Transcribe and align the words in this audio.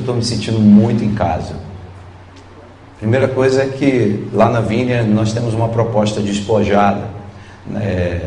eu 0.00 0.02
estou 0.02 0.14
me 0.14 0.24
sentindo 0.24 0.58
muito 0.58 1.04
em 1.04 1.14
casa. 1.14 1.54
Primeira 2.98 3.28
coisa 3.28 3.62
é 3.62 3.66
que 3.66 4.28
lá 4.32 4.50
na 4.50 4.60
Vinha 4.60 5.02
nós 5.02 5.32
temos 5.32 5.54
uma 5.54 5.68
proposta 5.68 6.20
despojada. 6.20 7.08
Né? 7.66 8.20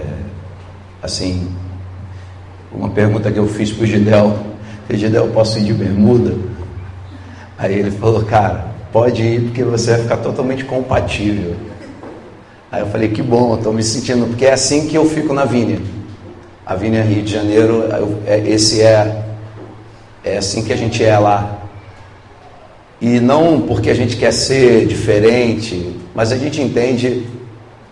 Assim, 1.02 1.48
uma 2.72 2.90
pergunta 2.90 3.32
que 3.32 3.38
eu 3.38 3.48
fiz 3.48 3.72
para 3.72 3.84
o 3.84 3.86
Gidel, 3.86 4.38
Gidel, 4.90 5.28
posso 5.34 5.60
ir 5.60 5.64
de 5.64 5.74
bermuda? 5.74 6.36
Aí 7.58 7.80
ele 7.80 7.92
falou, 7.92 8.24
cara, 8.24 8.68
pode 8.92 9.22
ir 9.22 9.42
porque 9.42 9.64
você 9.64 9.92
vai 9.92 10.02
ficar 10.02 10.18
totalmente 10.18 10.66
compatível. 10.66 11.56
Aí 12.72 12.82
eu 12.82 12.88
falei, 12.88 13.10
que 13.10 13.22
bom, 13.22 13.56
estou 13.56 13.72
me 13.72 13.84
sentindo, 13.84 14.26
porque 14.28 14.46
é 14.46 14.54
assim 14.54 14.88
que 14.88 14.96
eu 14.96 15.06
fico 15.06 15.34
na 15.34 15.46
Vinha. 15.46 15.80
A 16.66 16.76
Vinha 16.76 17.04
Rio 17.04 17.22
de 17.22 17.32
Janeiro, 17.32 17.86
é, 18.26 18.40
esse 18.40 18.82
é, 18.82 19.24
é 20.24 20.38
assim 20.38 20.64
que 20.64 20.74
a 20.74 20.76
gente 20.76 21.04
é 21.04 21.18
lá. 21.20 21.63
E 23.04 23.20
não 23.20 23.60
porque 23.60 23.90
a 23.90 23.94
gente 23.94 24.16
quer 24.16 24.32
ser 24.32 24.88
diferente, 24.88 25.94
mas 26.16 26.32
a 26.32 26.38
gente 26.38 26.62
entende 26.62 27.28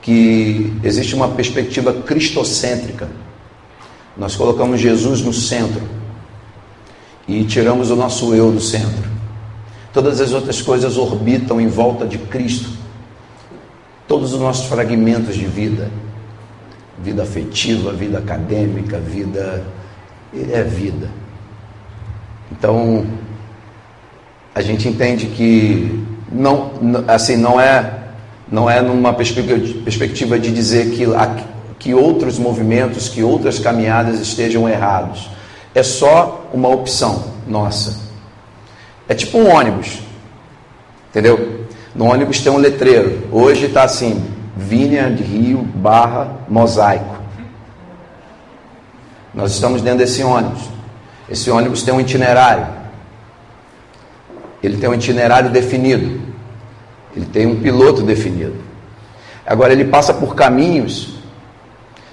que 0.01 0.73
existe 0.81 1.13
uma 1.13 1.27
perspectiva 1.27 1.91
cristocêntrica. 1.91 3.09
Nós 4.15 4.37
colocamos 4.37 4.79
Jesus 4.79 5.19
no 5.19 5.33
centro 5.33 5.81
e 7.27 7.43
tiramos 7.43 7.91
o 7.91 7.95
nosso 7.97 8.33
eu 8.33 8.53
do 8.53 8.61
centro. 8.61 9.11
Todas 9.91 10.21
as 10.21 10.31
outras 10.31 10.61
coisas 10.61 10.95
orbitam 10.95 11.59
em 11.59 11.67
volta 11.67 12.07
de 12.07 12.17
Cristo. 12.17 12.69
Todos 14.07 14.31
os 14.31 14.39
nossos 14.39 14.67
fragmentos 14.67 15.35
de 15.35 15.45
vida, 15.45 15.91
vida 17.03 17.23
afetiva, 17.23 17.91
vida 17.91 18.17
acadêmica, 18.17 18.97
vida. 18.97 19.61
Ele 20.33 20.53
é 20.53 20.63
vida. 20.63 21.09
Então, 22.49 23.05
a 24.61 24.63
gente 24.63 24.87
entende 24.87 25.25
que 25.25 26.05
não, 26.31 26.71
assim, 27.07 27.35
não 27.35 27.59
é, 27.59 27.93
não 28.49 28.69
é 28.69 28.79
numa 28.79 29.11
perspectiva 29.11 30.39
de 30.39 30.51
dizer 30.51 30.91
que, 30.91 31.05
que 31.79 31.93
outros 31.93 32.37
movimentos, 32.37 33.09
que 33.09 33.23
outras 33.23 33.57
caminhadas 33.57 34.19
estejam 34.19 34.69
errados. 34.69 35.29
É 35.73 35.81
só 35.81 36.47
uma 36.53 36.69
opção 36.69 37.23
nossa. 37.47 37.99
É 39.09 39.15
tipo 39.15 39.39
um 39.39 39.49
ônibus, 39.49 39.99
entendeu? 41.09 41.65
No 41.95 42.05
ônibus 42.05 42.39
tem 42.39 42.51
um 42.51 42.57
letreiro. 42.57 43.27
Hoje 43.31 43.65
está 43.65 43.83
assim: 43.83 44.23
Vinha 44.55 45.09
de 45.09 45.23
Rio 45.23 45.63
barra 45.63 46.37
Mosaico. 46.47 47.19
Nós 49.33 49.53
estamos 49.53 49.81
dentro 49.81 49.99
desse 49.99 50.23
ônibus. 50.23 50.61
Esse 51.27 51.49
ônibus 51.49 51.83
tem 51.83 51.93
um 51.93 51.99
itinerário. 51.99 52.80
Ele 54.63 54.77
tem 54.77 54.89
um 54.89 54.93
itinerário 54.93 55.49
definido. 55.49 56.21
Ele 57.15 57.25
tem 57.25 57.45
um 57.47 57.61
piloto 57.61 58.01
definido. 58.01 58.55
Agora, 59.45 59.73
ele 59.73 59.85
passa 59.85 60.13
por 60.13 60.35
caminhos 60.35 61.15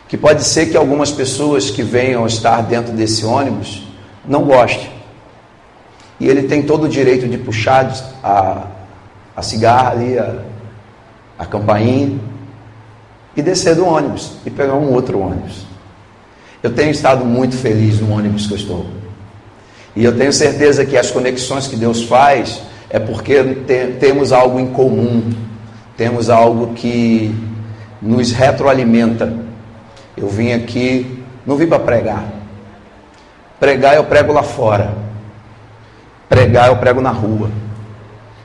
que 0.08 0.16
pode 0.16 0.42
ser 0.42 0.66
que 0.66 0.76
algumas 0.76 1.10
pessoas 1.10 1.70
que 1.70 1.82
venham 1.82 2.26
estar 2.26 2.62
dentro 2.62 2.92
desse 2.92 3.24
ônibus 3.24 3.82
não 4.26 4.44
gostem. 4.44 4.90
E 6.18 6.26
ele 6.26 6.44
tem 6.44 6.62
todo 6.62 6.84
o 6.84 6.88
direito 6.88 7.28
de 7.28 7.36
puxar 7.38 7.92
a, 8.24 8.66
a 9.36 9.42
cigarra 9.42 9.92
ali, 9.92 10.18
a, 10.18 10.42
a 11.38 11.46
campainha, 11.46 12.18
e 13.36 13.42
descer 13.42 13.76
do 13.76 13.86
ônibus 13.86 14.32
e 14.44 14.50
pegar 14.50 14.74
um 14.74 14.92
outro 14.92 15.20
ônibus. 15.20 15.64
Eu 16.60 16.74
tenho 16.74 16.90
estado 16.90 17.24
muito 17.24 17.56
feliz 17.56 18.00
no 18.00 18.10
ônibus 18.10 18.46
que 18.46 18.54
eu 18.54 18.58
estou. 18.58 18.86
E 19.98 20.04
eu 20.04 20.16
tenho 20.16 20.32
certeza 20.32 20.86
que 20.86 20.96
as 20.96 21.10
conexões 21.10 21.66
que 21.66 21.74
Deus 21.74 22.04
faz 22.04 22.62
é 22.88 23.00
porque 23.00 23.42
te, 23.42 23.96
temos 23.98 24.30
algo 24.30 24.60
em 24.60 24.68
comum, 24.68 25.28
temos 25.96 26.30
algo 26.30 26.72
que 26.74 27.34
nos 28.00 28.30
retroalimenta. 28.30 29.34
Eu 30.16 30.28
vim 30.28 30.52
aqui, 30.52 31.20
não 31.44 31.56
vim 31.56 31.66
para 31.66 31.80
pregar. 31.80 32.24
Pregar 33.58 33.96
eu 33.96 34.04
prego 34.04 34.32
lá 34.32 34.44
fora. 34.44 34.94
Pregar 36.28 36.68
eu 36.68 36.76
prego 36.76 37.00
na 37.00 37.10
rua. 37.10 37.50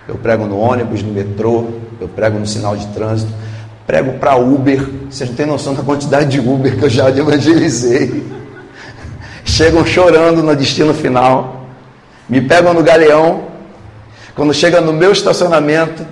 Eu 0.08 0.16
prego 0.16 0.48
no 0.48 0.58
ônibus, 0.58 1.04
no 1.04 1.14
metrô, 1.14 1.68
eu 2.02 2.08
prego 2.08 2.40
no 2.40 2.48
sinal 2.48 2.76
de 2.76 2.88
trânsito, 2.88 3.32
prego 3.86 4.14
para 4.14 4.36
Uber. 4.38 4.90
Vocês 5.08 5.30
não 5.30 5.38
têm 5.38 5.46
noção 5.46 5.76
da 5.76 5.84
quantidade 5.84 6.32
de 6.32 6.40
Uber 6.40 6.76
que 6.80 6.86
eu 6.86 6.90
já 6.90 7.12
evangelizei 7.12 8.24
chegam 9.54 9.86
chorando 9.86 10.42
no 10.42 10.56
destino 10.56 10.94
final, 10.94 11.68
me 12.28 12.42
pegam 12.42 12.74
no 12.74 12.82
galeão, 12.82 13.44
quando 14.36 14.52
chega 14.52 14.82
no 14.82 14.92
meu 14.92 15.12
estacionamento, 15.12 16.04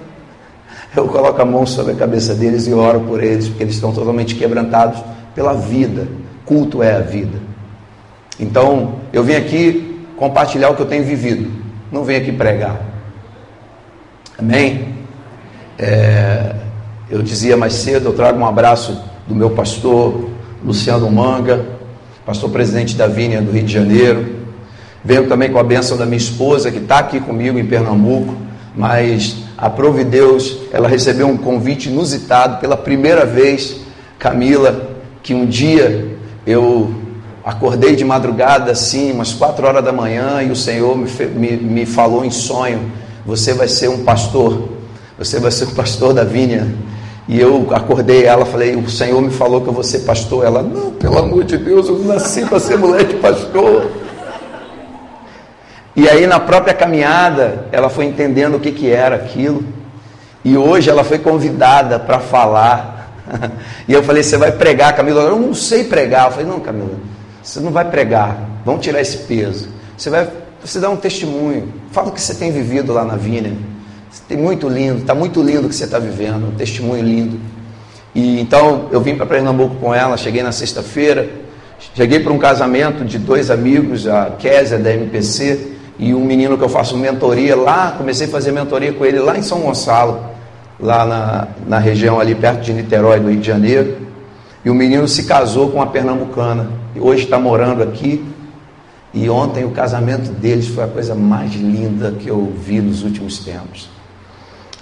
eu 0.96 1.08
coloco 1.08 1.42
a 1.42 1.46
mão 1.46 1.66
sobre 1.66 1.94
a 1.94 1.96
cabeça 1.96 2.36
deles 2.36 2.68
e 2.68 2.74
oro 2.74 3.00
por 3.02 3.24
eles, 3.24 3.48
porque 3.48 3.64
eles 3.64 3.76
estão 3.76 3.92
totalmente 3.92 4.36
quebrantados 4.36 5.02
pela 5.34 5.54
vida. 5.54 6.08
Culto 6.46 6.84
é 6.84 6.96
a 6.96 7.00
vida. 7.00 7.40
Então, 8.40 8.96
eu 9.12 9.24
vim 9.24 9.34
aqui 9.34 10.06
compartilhar 10.18 10.70
o 10.70 10.76
que 10.76 10.82
eu 10.84 10.88
tenho 10.88 11.04
vivido, 11.04 11.52
não 11.92 12.04
venho 12.04 12.22
aqui 12.22 12.32
pregar. 12.32 12.80
Amém? 14.38 14.96
É, 15.80 16.56
eu 17.10 17.24
dizia 17.24 17.58
mais 17.58 17.74
cedo, 17.74 18.10
eu 18.10 18.14
trago 18.14 18.38
um 18.38 18.46
abraço 18.46 19.02
do 19.28 19.34
meu 19.34 19.50
pastor, 19.50 20.30
Luciano 20.64 21.10
Manga, 21.10 21.81
pastor 22.32 22.50
presidente 22.50 22.96
da 22.96 23.08
Vinha 23.08 23.42
do 23.42 23.52
Rio 23.52 23.64
de 23.64 23.74
Janeiro. 23.74 24.38
Venho 25.04 25.28
também 25.28 25.52
com 25.52 25.60
a 25.60 25.64
bênção 25.64 25.98
da 25.98 26.06
minha 26.06 26.18
esposa, 26.18 26.72
que 26.72 26.78
está 26.78 27.00
aqui 27.00 27.20
comigo 27.20 27.60
em 27.60 27.66
Pernambuco, 27.66 28.34
mas 28.74 29.36
a 29.58 29.68
Deus, 29.68 30.60
ela 30.72 30.88
recebeu 30.88 31.28
um 31.28 31.36
convite 31.36 31.90
inusitado 31.90 32.62
pela 32.62 32.78
primeira 32.78 33.26
vez, 33.26 33.82
Camila, 34.18 34.92
que 35.22 35.34
um 35.34 35.46
dia 35.46 36.16
eu 36.48 36.96
acordei 37.44 37.98
de 37.98 38.06
madrugada, 38.06 38.72
assim, 38.72 39.12
umas 39.12 39.34
quatro 39.34 39.68
horas 39.68 39.84
da 39.84 39.92
manhã, 39.92 40.42
e 40.42 40.52
o 40.52 40.56
Senhor 40.56 40.98
me, 40.98 41.10
me, 41.36 41.58
me 41.58 41.86
falou 41.86 42.24
em 42.24 42.32
sonho: 42.32 42.80
Você 43.26 43.54
vai 43.54 43.68
ser 43.68 43.90
um 43.90 44.06
pastor, 44.06 44.70
você 45.20 45.38
vai 45.38 45.52
ser 45.52 45.66
o 45.66 45.72
pastor 45.72 46.14
da 46.14 46.24
vinha. 46.24 46.74
E 47.28 47.40
eu 47.40 47.68
acordei 47.72 48.26
ela, 48.26 48.46
falei, 48.46 48.76
o 48.76 48.90
Senhor 48.90 49.22
me 49.22 49.30
falou 49.30 49.62
que 49.62 49.68
eu 49.68 49.74
vou 49.74 49.84
ser 49.84 50.00
pastor. 50.00 50.46
Ela, 50.46 50.62
não, 50.62 50.92
pelo 50.92 51.18
amor 51.18 51.44
de 51.44 51.58
Deus, 51.58 51.88
eu 51.88 52.00
nasci 52.00 52.46
para 52.46 52.60
ser 52.60 52.78
mulher 52.78 53.06
de 53.06 53.16
pastor. 53.16 53.92
E 55.96 56.10
aí 56.10 56.26
na 56.26 56.40
própria 56.40 56.74
caminhada, 56.74 57.68
ela 57.72 57.90
foi 57.90 58.06
entendendo 58.06 58.56
o 58.56 58.60
que, 58.60 58.72
que 58.72 58.90
era 58.90 59.16
aquilo. 59.16 59.64
E 60.44 60.58
hoje 60.58 60.90
ela 60.90 61.04
foi 61.04 61.20
convidada 61.20 62.00
para 62.00 62.20
falar. 62.20 63.12
e 63.88 63.94
eu 63.94 64.02
falei, 64.04 64.24
você 64.24 64.38
vai 64.38 64.52
pregar, 64.52 64.96
Camila? 64.96 65.22
Eu 65.22 65.40
não 65.40 65.54
sei 65.54 65.84
pregar. 65.84 66.26
Eu 66.26 66.32
falei, 66.32 66.48
não, 66.48 66.60
Camila, 66.60 66.98
você 67.42 67.60
não 67.60 67.72
vai 67.72 67.86
pregar. 67.86 68.38
Vamos 68.66 68.82
tirar 68.82 69.00
esse 69.02 69.18
peso. 69.20 69.70
Você 69.96 70.10
vai 70.10 70.28
você 70.64 70.80
dá 70.80 70.90
um 70.90 70.96
testemunho. 70.96 71.74
Fala 71.92 72.10
o 72.10 72.12
que 72.12 72.22
você 72.22 72.36
tem 72.36 72.52
vivido 72.52 72.94
lá 72.94 73.04
na 73.04 73.16
Vina. 73.16 73.52
Tem 74.28 74.38
muito 74.38 74.68
lindo, 74.68 75.00
está 75.00 75.16
muito 75.16 75.42
lindo 75.42 75.68
o 75.68 75.70
que 75.70 75.76
você 75.76 75.86
está 75.86 76.00
vivendo, 76.00 76.48
um 76.48 76.52
testemunho 76.52 77.04
lindo. 77.04 77.40
E 78.14 78.40
então 78.42 78.88
eu 78.92 79.00
vim 79.00 79.16
para 79.16 79.26
Pernambuco 79.26 79.76
com 79.76 79.94
ela, 79.96 80.18
cheguei 80.18 80.44
na 80.44 80.52
sexta-feira, 80.52 81.30
cheguei 81.96 82.20
para 82.20 82.34
um 82.34 82.38
casamento 82.38 83.06
de 83.06 83.18
dois 83.18 83.50
amigos, 83.50 84.08
a 84.08 84.32
Késia 84.32 84.78
da 84.78 84.94
MPC 84.94 85.72
e 85.98 86.14
um 86.14 86.26
menino 86.26 86.58
que 86.58 86.64
eu 86.64 86.70
faço 86.70 86.98
mentoria 86.98 87.56
lá, 87.56 87.94
comecei 87.98 88.28
a 88.28 88.30
fazer 88.30 88.52
mentoria 88.52 88.92
com 88.92 89.06
ele 89.06 89.20
lá 89.20 89.38
em 89.38 89.44
São 89.44 89.62
Gonçalo, 89.62 90.20
lá 90.80 91.06
na, 91.06 91.48
na 91.68 91.78
região 91.78 92.20
ali 92.20 92.34
perto 92.36 92.62
de 92.62 92.74
Niterói, 92.74 93.20
do 93.20 93.30
Rio 93.30 93.40
de 93.40 93.48
Janeiro. 93.48 93.98
E 94.66 94.70
o 94.70 94.74
menino 94.74 95.08
se 95.08 95.24
casou 95.24 95.70
com 95.70 95.78
uma 95.78 95.88
pernambucana, 95.88 96.70
e 96.96 97.00
hoje 97.00 97.24
está 97.26 97.40
morando 97.40 97.84
aqui. 97.84 98.26
E 99.14 99.30
ontem 99.30 99.64
o 99.64 99.72
casamento 99.72 100.32
deles 100.32 100.68
foi 100.68 100.86
a 100.86 100.88
coisa 100.88 101.14
mais 101.14 101.54
linda 101.54 102.12
que 102.12 102.30
eu 102.30 102.52
vi 102.58 102.80
nos 102.82 103.04
últimos 103.04 103.40
tempos. 103.40 103.90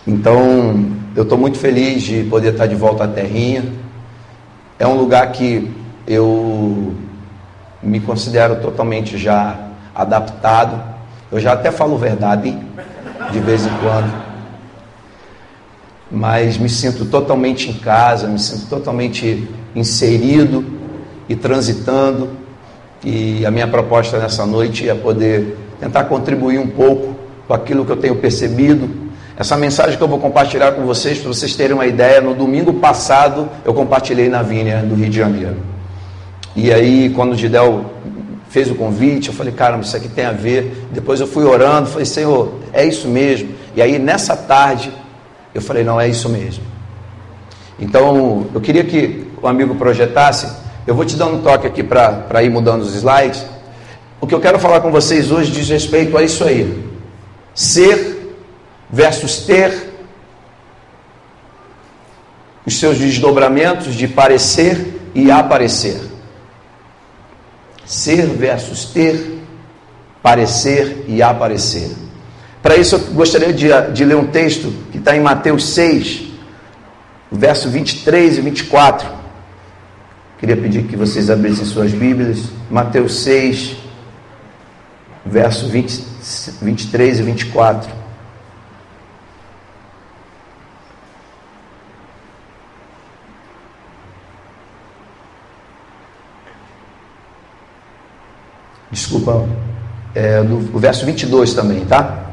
Então, 0.07 0.86
eu 1.16 1.24
estou 1.24 1.38
muito 1.38 1.57
feliz 1.57 2.04
de 2.04 2.24
poder 2.24 2.54
estar 2.54 2.66
de 2.66 2.75
volta 2.75 3.04
à 3.04 3.07
Terrinha. 3.07 3.66
É 4.78 4.88
um 4.88 4.96
lugar 4.98 5.30
que 5.31 5.72
eu 6.07 6.96
me 7.84 8.00
considero 8.00 8.57
totalmente 8.57 9.18
já 9.18 9.68
adaptado. 9.94 10.81
Eu 11.31 11.40
já 11.40 11.54
até 11.54 11.72
falo 11.72 11.98
verdade 11.98 12.57
de 13.31 13.40
vez 13.40 13.66
em 13.66 13.69
quando. 13.81 14.30
Mas 16.10 16.57
me 16.57 16.69
sinto 16.69 17.06
totalmente 17.06 17.69
em 17.69 17.74
casa, 17.74 18.28
me 18.28 18.40
sinto 18.40 18.68
totalmente 18.68 19.48
inserido 19.75 20.66
e 21.28 21.36
transitando. 21.36 22.30
E 23.04 23.46
a 23.46 23.51
minha 23.51 23.68
proposta 23.68 24.18
nessa 24.18 24.46
noite 24.46 24.90
é 24.90 24.96
poder 24.96 25.57
tentar 25.80 26.06
contribuir 26.06 26.60
um 26.60 26.68
pouco 26.68 27.16
com 27.48 27.54
aquilo 27.54 27.86
que 27.86 27.92
eu 27.92 27.98
tenho 27.98 28.16
percebido 28.16 29.08
essa 29.39 29.56
mensagem 29.56 29.97
que 29.97 30.03
eu 30.03 30.07
vou 30.09 30.19
compartilhar 30.19 30.74
com 30.74 30.86
vocês, 30.86 31.18
para 31.18 31.30
vocês 31.30 31.56
terem 31.56 31.74
uma 31.74 31.86
ideia, 31.86 32.19
no 32.19 32.36
domingo 32.36 32.74
passado 32.74 33.47
eu 33.63 33.74
compartilhei 33.74 34.27
na 34.27 34.41
Vinha 34.41 34.83
do 34.83 34.95
Rio 34.95 35.09
de 35.09 35.15
Janeiro. 35.15 35.56
E 36.53 36.74
aí, 36.74 37.09
quando 37.15 37.31
o 37.31 37.36
Gidel 37.38 37.86
fez 38.50 38.69
o 38.69 38.75
convite, 38.75 39.30
eu 39.30 39.33
falei, 39.33 39.53
caramba, 39.53 39.86
isso 39.86 39.95
aqui 39.95 40.09
tem 40.09 40.25
a 40.25 40.33
ver. 40.33 40.89
Depois 40.91 41.21
eu 41.21 41.27
fui 41.27 41.45
orando, 41.45 41.88
falei, 41.88 42.06
Senhor, 42.06 42.51
é 42.74 42.83
isso 42.86 43.07
mesmo. 43.07 43.51
E 43.77 43.81
aí 43.81 43.97
nessa 43.97 44.36
tarde 44.36 44.91
eu 45.56 45.62
falei, 45.62 45.86
não, 45.86 46.01
é 46.01 46.09
isso 46.09 46.27
mesmo. 46.27 46.65
Então 47.80 48.45
eu 48.53 48.59
queria 48.59 48.83
que 48.83 49.25
o 49.41 49.47
amigo 49.47 49.74
projetasse. 49.75 50.50
Eu 50.86 50.94
vou 50.94 51.06
te 51.06 51.15
dar 51.15 51.27
um 51.27 51.41
toque 51.41 51.65
aqui 51.65 51.81
para 51.81 52.44
ir 52.44 52.50
mudando 52.50 52.81
os 52.81 52.94
slides. 52.94 53.45
O 54.19 54.27
que 54.27 54.36
eu 54.36 54.41
quero 54.41 54.59
falar 54.59 54.81
com 54.81 54.91
vocês 54.91 55.31
hoje 55.31 55.50
diz 55.50 55.69
respeito 55.69 56.18
a 56.18 56.24
isso 56.24 56.44
aí. 56.44 56.83
Ser 57.53 58.19
versus 58.89 59.39
ter 59.39 59.89
os 62.65 62.80
seus 62.80 62.97
desdobramentos 62.97 63.95
de 63.95 64.07
parecer 64.07 65.00
e 65.13 65.31
aparecer. 65.31 66.01
Ser 67.86 68.27
versus 68.27 68.86
ter, 68.86 69.39
parecer 70.21 71.06
e 71.07 71.21
aparecer. 71.21 71.91
Para 72.62 72.75
isso, 72.75 72.95
eu 72.95 73.00
gostaria 73.13 73.53
de, 73.53 73.69
de 73.94 74.06
ler 74.06 74.18
um 74.18 74.27
texto 74.27 74.71
que 74.91 74.97
está 74.97 75.15
em 75.15 75.21
Mateus 75.21 75.69
6, 75.69 76.25
verso 77.31 77.69
23 77.69 78.38
e 78.38 78.41
24. 78.41 79.09
Queria 80.39 80.57
pedir 80.57 80.83
que 80.83 80.95
vocês 80.95 81.30
abrissem 81.30 81.65
suas 81.65 81.91
Bíblias. 81.91 82.44
Mateus 82.69 83.24
6, 83.24 83.75
verso 85.25 85.68
20, 85.68 86.03
23 86.62 87.19
e 87.19 87.24
24. 87.24 87.99
Desculpa, 98.91 99.47
é, 100.15 100.41
do, 100.44 100.75
o 100.75 100.80
verso 100.80 101.06
22 101.06 101.53
também, 101.53 101.86
tá? 101.86 102.25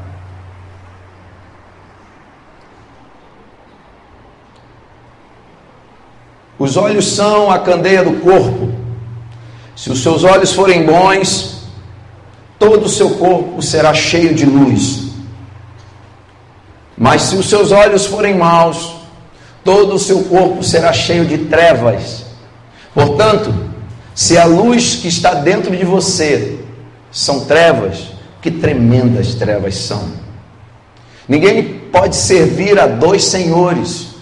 Os 6.59 6.77
olhos 6.77 7.07
são 7.07 7.51
a 7.51 7.59
candeia 7.59 8.03
do 8.03 8.21
corpo. 8.21 8.73
Se 9.75 9.91
os 9.91 10.03
seus 10.03 10.25
olhos 10.25 10.53
forem 10.53 10.87
bons, 10.87 11.69
todo 12.59 12.87
o 12.87 12.89
seu 12.89 13.11
corpo 13.11 13.61
será 13.61 13.93
cheio 13.93 14.35
de 14.35 14.47
luz. 14.47 15.11
Mas 16.97 17.23
se 17.23 17.37
os 17.37 17.47
seus 17.47 17.73
olhos 17.73 18.07
forem 18.07 18.35
maus, 18.35 18.97
todo 19.63 19.97
o 19.97 19.99
seu 19.99 20.25
corpo 20.25 20.63
será 20.63 20.95
cheio 20.95 21.27
de 21.27 21.37
trevas. 21.39 22.25
Portanto, 22.95 23.53
se 24.17 24.39
a 24.39 24.47
luz 24.47 24.95
que 24.97 25.09
está 25.09 25.35
dentro 25.35 25.77
de 25.77 25.85
você 25.85 26.59
são 27.13 27.45
trevas, 27.45 28.13
que 28.41 28.51
tremendas 28.51 29.35
trevas 29.35 29.77
são. 29.77 30.09
Ninguém 31.29 31.81
pode 31.93 32.17
servir 32.17 32.81
a 32.81 32.87
dois 32.87 33.27
senhores, 33.27 34.15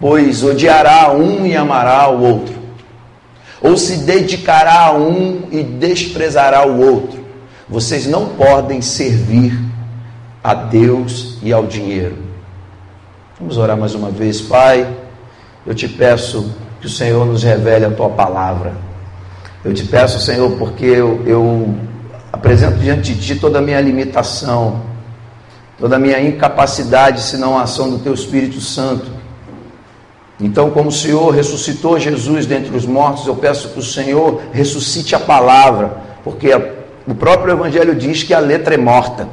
pois 0.00 0.42
odiará 0.42 1.12
um 1.12 1.46
e 1.46 1.56
amará 1.56 2.08
o 2.10 2.20
outro, 2.20 2.56
ou 3.62 3.76
se 3.76 3.98
dedicará 3.98 4.86
a 4.86 4.92
um 4.92 5.44
e 5.52 5.62
desprezará 5.62 6.66
o 6.66 6.80
outro. 6.80 7.24
Vocês 7.68 8.08
não 8.08 8.30
podem 8.30 8.82
servir 8.82 9.56
a 10.42 10.52
Deus 10.52 11.38
e 11.42 11.52
ao 11.52 11.64
dinheiro. 11.64 12.18
Vamos 13.38 13.56
orar 13.56 13.76
mais 13.76 13.94
uma 13.94 14.10
vez, 14.10 14.40
Pai. 14.40 14.92
Eu 15.64 15.76
te 15.76 15.88
peço 15.88 16.65
que 16.80 16.86
o 16.86 16.90
Senhor 16.90 17.24
nos 17.24 17.42
revele 17.42 17.86
a 17.86 17.90
tua 17.90 18.10
palavra. 18.10 18.74
Eu 19.64 19.74
te 19.74 19.84
peço, 19.84 20.20
Senhor, 20.20 20.52
porque 20.52 20.84
eu, 20.84 21.22
eu 21.26 21.74
apresento 22.32 22.78
diante 22.78 23.14
de 23.14 23.20
ti 23.20 23.40
toda 23.40 23.58
a 23.58 23.62
minha 23.62 23.80
limitação, 23.80 24.82
toda 25.78 25.96
a 25.96 25.98
minha 25.98 26.20
incapacidade, 26.20 27.20
se 27.20 27.36
não 27.36 27.58
a 27.58 27.62
ação 27.62 27.90
do 27.90 27.98
teu 27.98 28.14
Espírito 28.14 28.60
Santo. 28.60 29.10
Então, 30.38 30.70
como 30.70 30.90
o 30.90 30.92
Senhor 30.92 31.34
ressuscitou 31.34 31.98
Jesus 31.98 32.44
dentre 32.46 32.76
os 32.76 32.84
mortos, 32.84 33.26
eu 33.26 33.34
peço 33.34 33.70
que 33.70 33.78
o 33.78 33.82
Senhor 33.82 34.42
ressuscite 34.52 35.14
a 35.14 35.18
palavra, 35.18 35.96
porque 36.22 36.52
a, 36.52 36.60
o 37.06 37.14
próprio 37.14 37.52
Evangelho 37.52 37.94
diz 37.94 38.22
que 38.22 38.34
a 38.34 38.38
letra 38.38 38.74
é 38.74 38.78
morta, 38.78 39.26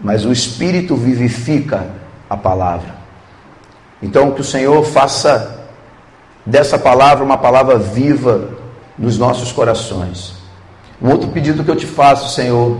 mas 0.00 0.24
o 0.24 0.30
Espírito 0.30 0.94
vivifica 0.94 1.86
a 2.30 2.36
palavra. 2.36 2.96
Então, 4.00 4.30
que 4.30 4.40
o 4.40 4.44
Senhor 4.44 4.84
faça 4.84 5.57
dessa 6.48 6.78
palavra 6.78 7.22
uma 7.22 7.36
palavra 7.36 7.78
viva 7.78 8.48
nos 8.98 9.18
nossos 9.18 9.52
corações. 9.52 10.34
Um 11.00 11.10
outro 11.10 11.28
pedido 11.28 11.62
que 11.62 11.70
eu 11.70 11.76
te 11.76 11.86
faço, 11.86 12.34
Senhor, 12.34 12.78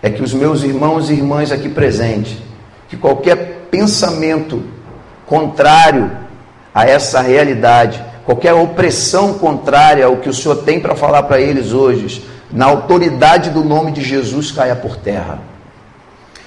é 0.00 0.08
que 0.08 0.22
os 0.22 0.32
meus 0.32 0.62
irmãos 0.62 1.10
e 1.10 1.14
irmãs 1.14 1.50
aqui 1.50 1.68
presentes, 1.68 2.38
que 2.88 2.96
qualquer 2.96 3.66
pensamento 3.70 4.62
contrário 5.26 6.10
a 6.72 6.86
essa 6.86 7.20
realidade, 7.20 8.02
qualquer 8.24 8.54
opressão 8.54 9.34
contrária 9.34 10.06
ao 10.06 10.18
que 10.18 10.28
o 10.28 10.34
Senhor 10.34 10.56
tem 10.62 10.78
para 10.78 10.94
falar 10.94 11.24
para 11.24 11.40
eles 11.40 11.72
hoje, 11.72 12.24
na 12.52 12.66
autoridade 12.66 13.50
do 13.50 13.64
nome 13.64 13.90
de 13.90 14.00
Jesus 14.00 14.52
caia 14.52 14.76
por 14.76 14.96
terra. 14.96 15.40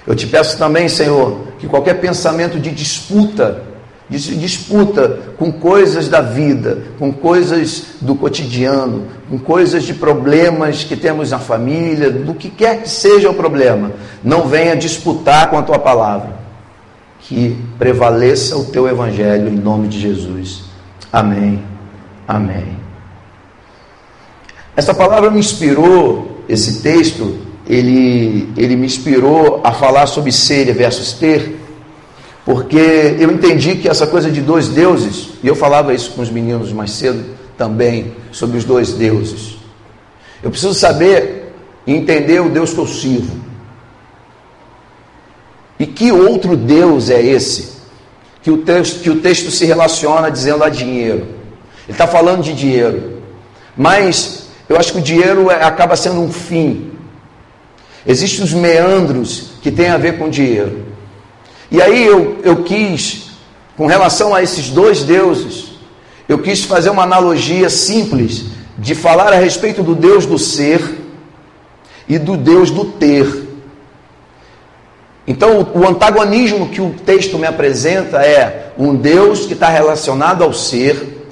Eu 0.07 0.15
te 0.15 0.25
peço 0.25 0.57
também, 0.57 0.88
Senhor, 0.88 1.47
que 1.59 1.67
qualquer 1.67 1.95
pensamento 1.95 2.57
de 2.57 2.71
disputa 2.71 3.70
disputa 4.18 5.19
com 5.38 5.52
coisas 5.52 6.10
da 6.10 6.19
vida, 6.19 6.84
com 7.00 7.13
coisas 7.13 7.84
do 8.02 8.13
cotidiano, 8.13 9.06
com 9.30 9.40
coisas 9.40 9.84
de 9.84 9.94
problemas 9.94 10.84
que 10.84 10.98
temos 10.98 11.31
na 11.31 11.40
família, 11.40 12.12
do 12.12 12.34
que 12.34 12.50
quer 12.50 12.81
que 12.81 12.90
seja 12.90 13.30
o 13.30 13.34
problema. 13.34 13.94
Não 14.22 14.48
venha 14.48 14.75
disputar 14.75 15.50
com 15.50 15.58
a 15.58 15.62
tua 15.62 15.80
palavra. 15.80 16.41
Que 17.22 17.58
prevaleça 17.80 18.58
o 18.58 18.65
teu 18.65 18.88
evangelho 18.88 19.48
em 19.48 19.56
nome 19.56 19.88
de 19.88 20.00
Jesus. 20.00 20.63
Amém. 21.13 21.63
Amém. 22.27 22.77
Essa 24.75 24.94
palavra 24.94 25.30
me 25.30 25.39
inspirou, 25.39 26.44
esse 26.50 26.82
texto, 26.82 27.38
ele, 27.68 28.51
ele 28.58 28.75
me 28.75 28.86
inspirou 28.86 29.62
a 29.63 29.72
falar 29.72 30.08
sobre 30.08 30.32
ser 30.32 30.74
versus 30.74 31.13
ter 31.13 31.61
porque 32.45 33.17
eu 33.19 33.31
entendi 33.31 33.75
que 33.75 33.88
essa 33.88 34.07
coisa 34.07 34.31
de 34.31 34.41
dois 34.41 34.67
deuses, 34.67 35.29
e 35.43 35.48
eu 35.48 35.55
falava 35.55 35.93
isso 35.93 36.12
com 36.12 36.21
os 36.21 36.29
meninos 36.29 36.71
mais 36.74 36.91
cedo 36.91 37.24
também, 37.57 38.13
sobre 38.31 38.57
os 38.57 38.63
dois 38.63 38.93
deuses. 38.93 39.57
Eu 40.41 40.50
preciso 40.50 40.74
saber 40.74 41.53
e 41.86 41.93
entender 41.93 42.41
o 42.41 42.50
Deus 42.50 42.74
que 42.74 42.79
eu 42.79 42.88
sirvo. 42.88 43.39
E 45.79 45.86
que 45.86 46.12
outro 46.12 46.55
Deus 46.55 47.10
é 47.10 47.21
esse? 47.21 47.71
Que 48.41 48.51
o 48.51 48.60
texto, 48.60 49.01
que 49.01 49.10
o 49.10 49.19
texto 49.19 49.51
se 49.51 49.65
relaciona 49.65 50.29
dizendo 50.31 50.63
a 50.63 50.69
dinheiro. 50.69 51.27
Ele 51.88 51.91
está 51.91 52.07
falando 52.07 52.43
de 52.43 52.53
dinheiro. 52.53 53.21
Mas 53.75 54.48
eu 54.67 54.77
acho 54.77 54.93
que 54.93 55.00
o 55.00 55.01
dinheiro 55.01 55.50
é, 55.50 55.63
acaba 55.63 55.95
sendo 55.95 56.21
um 56.21 56.31
fim. 56.31 56.91
Existem 58.05 58.43
os 58.43 58.53
meandros 58.53 59.51
que 59.62 59.71
têm 59.71 59.89
a 59.89 59.98
ver 59.98 60.17
com 60.17 60.29
dinheiro. 60.29 60.90
E 61.72 61.82
aí 61.82 62.06
eu, 62.06 62.40
eu 62.44 62.63
quis, 62.63 63.32
com 63.78 63.88
relação 63.88 64.36
a 64.36 64.44
esses 64.44 64.70
dois 64.70 65.04
deuses, 65.04 65.72
eu 66.28 66.40
quis 66.40 66.66
fazer 66.66 66.90
uma 66.90 67.04
analogia 67.04 67.70
simples 67.70 68.46
de 68.78 68.94
falar 68.94 69.32
a 69.32 69.38
respeito 69.38 69.82
do 69.82 69.96
Deus 69.96 70.25
do 70.25 70.38
ser 70.38 71.00
e 72.10 72.20
do 72.20 72.36
Deus 72.36 72.70
do 72.70 72.84
ter. 72.84 73.48
Então, 75.25 75.66
o 75.74 75.88
antagonismo 75.88 76.68
que 76.68 76.82
o 76.82 76.94
texto 77.06 77.40
me 77.40 77.48
apresenta 77.48 78.22
é 78.22 78.74
um 78.78 78.94
Deus 78.94 79.46
que 79.46 79.54
está 79.54 79.70
relacionado 79.70 80.44
ao 80.44 80.54
ser 80.54 81.25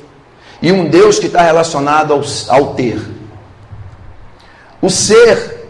e 0.62 0.72
um 0.72 0.88
Deus 0.88 1.20
que 1.20 1.26
está 1.26 1.42
relacionado 1.42 2.14
ao, 2.14 2.22
ao 2.48 2.74
ter. 2.76 3.02
O 4.82 4.90
ser, 4.90 5.70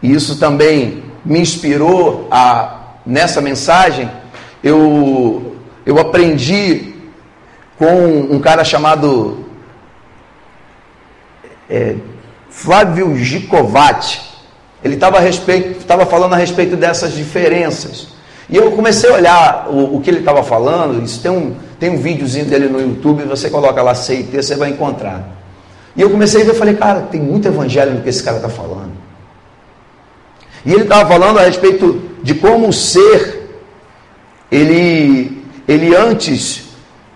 e 0.00 0.12
isso 0.12 0.38
também 0.38 1.02
me 1.24 1.40
inspirou 1.40 2.28
a 2.30 2.75
nessa 3.06 3.40
mensagem, 3.40 4.10
eu, 4.62 5.56
eu 5.84 5.98
aprendi 5.98 6.94
com 7.78 7.94
um 8.30 8.40
cara 8.40 8.64
chamado 8.64 9.44
é, 11.70 11.96
Flávio 12.50 13.16
Gicovati. 13.16 14.22
Ele 14.82 14.94
estava 14.94 16.06
falando 16.06 16.34
a 16.34 16.36
respeito 16.36 16.76
dessas 16.76 17.12
diferenças. 17.12 18.08
E 18.48 18.56
eu 18.56 18.70
comecei 18.72 19.10
a 19.10 19.14
olhar 19.14 19.66
o, 19.68 19.96
o 19.96 20.00
que 20.00 20.10
ele 20.10 20.20
estava 20.20 20.42
falando. 20.42 21.02
Isso 21.02 21.20
tem 21.20 21.30
um, 21.30 21.54
tem 21.78 21.90
um 21.90 21.98
videozinho 21.98 22.46
dele 22.46 22.68
no 22.68 22.80
YouTube, 22.80 23.24
você 23.24 23.50
coloca 23.50 23.82
lá 23.82 23.94
CIT, 23.94 24.36
você 24.36 24.54
vai 24.54 24.70
encontrar. 24.70 25.36
E 25.96 26.02
eu 26.02 26.10
comecei 26.10 26.42
a 26.42 26.44
ver, 26.44 26.54
falei, 26.54 26.74
cara, 26.74 27.02
tem 27.02 27.20
muito 27.20 27.48
evangelho 27.48 27.94
no 27.94 28.02
que 28.02 28.08
esse 28.08 28.22
cara 28.22 28.36
está 28.36 28.48
falando. 28.48 28.85
E 30.66 30.72
ele 30.72 30.82
estava 30.82 31.08
falando 31.08 31.38
a 31.38 31.42
respeito 31.42 32.02
de 32.24 32.34
como 32.34 32.68
o 32.68 32.72
ser, 32.72 33.48
ele, 34.50 35.44
ele 35.68 35.94
antes 35.94 36.64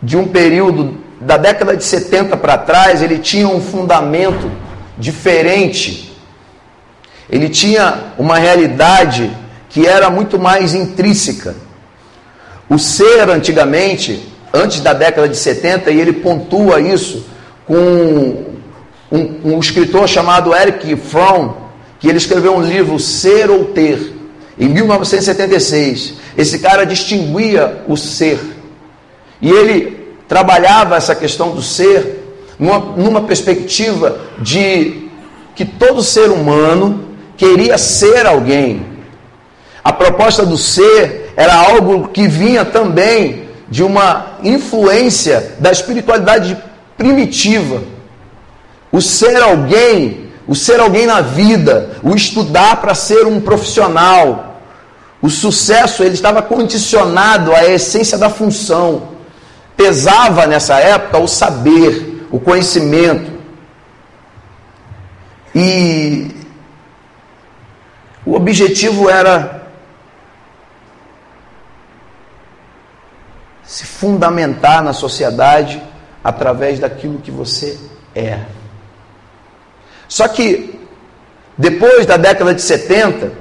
de 0.01 0.17
um 0.17 0.29
período 0.29 0.99
da 1.21 1.37
década 1.37 1.77
de 1.77 1.83
70 1.83 2.37
para 2.37 2.57
trás, 2.57 3.03
ele 3.03 3.19
tinha 3.19 3.49
um 3.49 3.61
fundamento 3.61 4.49
diferente. 4.97 6.17
Ele 7.29 7.49
tinha 7.49 8.13
uma 8.17 8.39
realidade 8.39 9.31
que 9.69 9.85
era 9.85 10.09
muito 10.09 10.39
mais 10.39 10.73
intrínseca. 10.73 11.57
O 12.69 12.79
ser, 12.79 13.29
antigamente, 13.29 14.33
antes 14.55 14.81
da 14.81 14.93
década 14.93 15.29
de 15.29 15.37
70, 15.37 15.91
e 15.91 16.01
ele 16.01 16.13
pontua 16.13 16.81
isso 16.81 17.27
com 17.67 18.45
um, 19.11 19.41
um 19.45 19.59
escritor 19.59 20.09
chamado 20.09 20.55
Eric 20.55 20.95
Fromm, 20.95 21.70
que 22.01 22.09
ele 22.09 22.19
escreveu 22.19 22.57
um 22.57 22.63
livro, 22.63 22.99
Ser 22.99 23.51
ou 23.51 23.67
Ter, 23.67 24.15
em 24.59 24.69
1976. 24.69 26.15
Esse 26.37 26.59
cara 26.59 26.85
distinguia 26.85 27.85
o 27.87 27.97
ser. 27.97 28.41
E 29.41 29.51
ele 29.51 30.01
trabalhava 30.27 30.97
essa 30.97 31.15
questão 31.15 31.51
do 31.51 31.63
ser 31.63 32.21
numa, 32.59 32.79
numa 32.79 33.21
perspectiva 33.23 34.19
de 34.39 35.09
que 35.55 35.65
todo 35.65 36.03
ser 36.03 36.31
humano 36.31 37.05
queria 37.37 37.77
ser 37.77 38.27
alguém. 38.27 38.87
A 39.83 39.93
proposta 39.93 40.45
do 40.45 40.57
ser 40.57 41.33
era 41.37 41.55
algo 41.55 42.09
que 42.09 42.29
vinha 42.29 42.65
também 42.65 43.49
de 43.69 43.83
uma 43.83 44.39
influência 44.43 45.55
da 45.59 45.71
espiritualidade 45.71 46.57
primitiva. 46.97 47.83
O 48.93 49.01
ser 49.01 49.43
alguém, 49.43 50.30
o 50.51 50.55
ser 50.57 50.81
alguém 50.81 51.07
na 51.07 51.21
vida, 51.21 51.93
o 52.03 52.13
estudar 52.13 52.81
para 52.81 52.93
ser 52.93 53.25
um 53.25 53.41
profissional. 53.41 54.61
O 55.23 55.31
sucesso 55.31 56.03
ele 56.03 56.15
estava 56.15 56.43
condicionado 56.43 57.55
à 57.55 57.67
essência 57.67 58.19
da 58.19 58.29
função. 58.29 59.11
Pesava 59.77 60.49
nessa 60.49 60.81
época 60.81 61.19
o 61.19 61.29
saber, 61.29 62.27
o 62.33 62.41
conhecimento. 62.41 63.31
E 65.55 66.35
o 68.27 68.35
objetivo 68.35 69.09
era 69.09 69.69
se 73.63 73.87
fundamentar 73.87 74.83
na 74.83 74.93
sociedade 74.93 75.81
através 76.25 76.81
daquilo 76.81 77.21
que 77.21 77.31
você 77.31 77.79
é. 78.17 78.41
Só 80.11 80.27
que 80.27 80.79
depois 81.57 82.05
da 82.05 82.17
década 82.17 82.53
de 82.53 82.61
70, 82.61 83.33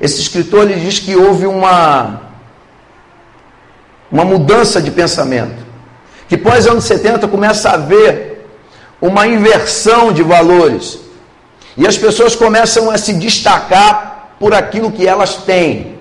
esse 0.00 0.20
escritor 0.20 0.68
ele 0.68 0.80
diz 0.80 0.98
que 0.98 1.14
houve 1.14 1.46
uma 1.46 2.20
uma 4.10 4.24
mudança 4.24 4.82
de 4.82 4.90
pensamento. 4.90 5.64
Que 6.28 6.36
pós 6.36 6.66
anos 6.66 6.84
70 6.84 7.26
começa 7.28 7.70
a 7.70 7.74
haver 7.74 8.46
uma 9.00 9.26
inversão 9.26 10.12
de 10.12 10.22
valores. 10.22 10.98
E 11.76 11.86
as 11.86 11.96
pessoas 11.96 12.34
começam 12.34 12.90
a 12.90 12.98
se 12.98 13.12
destacar 13.12 14.36
por 14.38 14.52
aquilo 14.52 14.90
que 14.90 15.06
elas 15.06 15.36
têm. 15.36 15.98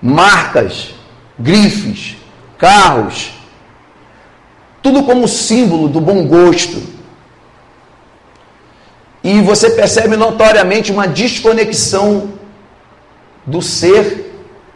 Marcas, 0.00 0.90
grifes, 1.38 2.16
carros, 2.58 3.32
tudo 4.82 5.04
como 5.04 5.28
símbolo 5.28 5.88
do 5.88 6.00
bom 6.00 6.26
gosto. 6.26 6.91
E 9.22 9.40
você 9.40 9.70
percebe 9.70 10.16
notoriamente 10.16 10.90
uma 10.90 11.06
desconexão 11.06 12.32
do 13.46 13.62
ser 13.62 14.32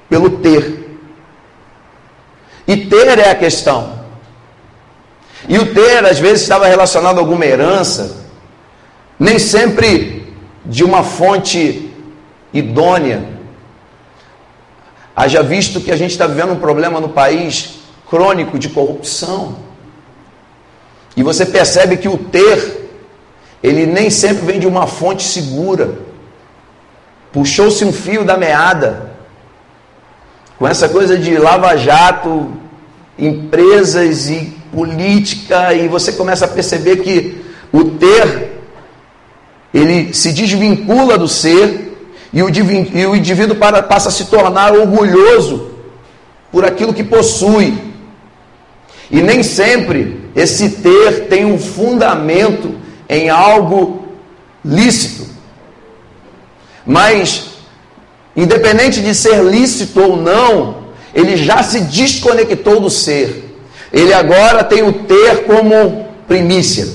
pelo 0.08 0.30
ter. 0.38 0.98
E 2.66 2.76
ter 2.76 3.18
é 3.18 3.30
a 3.30 3.34
questão. 3.34 4.00
E 5.48 5.58
o 5.58 5.72
ter, 5.72 6.04
às 6.04 6.18
vezes, 6.18 6.42
estava 6.42 6.66
relacionado 6.66 7.18
a 7.18 7.20
alguma 7.20 7.44
herança, 7.44 8.24
nem 9.18 9.38
sempre 9.38 10.34
de 10.64 10.82
uma 10.82 11.02
fonte 11.02 11.92
idônea. 12.52 13.36
Haja 15.14 15.42
visto 15.42 15.80
que 15.80 15.92
a 15.92 15.96
gente 15.96 16.10
está 16.10 16.26
vivendo 16.26 16.52
um 16.52 16.60
problema 16.60 17.00
no 17.00 17.08
país 17.08 17.76
crônico 18.08 18.58
de 18.58 18.68
corrupção. 18.68 19.56
E 21.16 21.22
você 21.22 21.46
percebe 21.46 21.96
que 21.96 22.08
o 22.08 22.18
ter, 22.18 22.85
ele 23.62 23.86
nem 23.86 24.10
sempre 24.10 24.44
vem 24.44 24.60
de 24.60 24.66
uma 24.66 24.86
fonte 24.86 25.22
segura. 25.22 25.98
Puxou-se 27.32 27.84
um 27.84 27.92
fio 27.92 28.24
da 28.24 28.36
meada. 28.36 29.10
Com 30.58 30.66
essa 30.66 30.88
coisa 30.88 31.18
de 31.18 31.36
lava-jato, 31.36 32.52
empresas 33.18 34.28
e 34.28 34.54
política, 34.72 35.74
e 35.74 35.88
você 35.88 36.12
começa 36.12 36.44
a 36.44 36.48
perceber 36.48 36.96
que 36.96 37.44
o 37.72 37.84
ter, 37.84 38.60
ele 39.72 40.14
se 40.14 40.32
desvincula 40.32 41.18
do 41.18 41.28
ser, 41.28 41.86
e 42.32 42.42
o, 42.42 42.48
e 42.50 43.06
o 43.06 43.16
indivíduo 43.16 43.56
para, 43.56 43.82
passa 43.82 44.08
a 44.08 44.12
se 44.12 44.26
tornar 44.26 44.72
orgulhoso 44.72 45.70
por 46.50 46.64
aquilo 46.64 46.92
que 46.94 47.04
possui. 47.04 47.76
E 49.10 49.22
nem 49.22 49.42
sempre 49.42 50.20
esse 50.34 50.70
ter 50.70 51.28
tem 51.28 51.44
um 51.44 51.58
fundamento 51.58 52.74
em 53.08 53.28
algo 53.28 54.06
lícito. 54.64 55.26
Mas, 56.84 57.50
independente 58.36 59.00
de 59.00 59.14
ser 59.14 59.42
lícito 59.42 60.00
ou 60.00 60.16
não, 60.16 60.86
ele 61.14 61.36
já 61.36 61.62
se 61.62 61.80
desconectou 61.80 62.80
do 62.80 62.90
ser. 62.90 63.58
Ele 63.92 64.12
agora 64.12 64.62
tem 64.62 64.82
o 64.82 64.92
ter 65.04 65.44
como 65.44 66.08
primícia. 66.28 66.88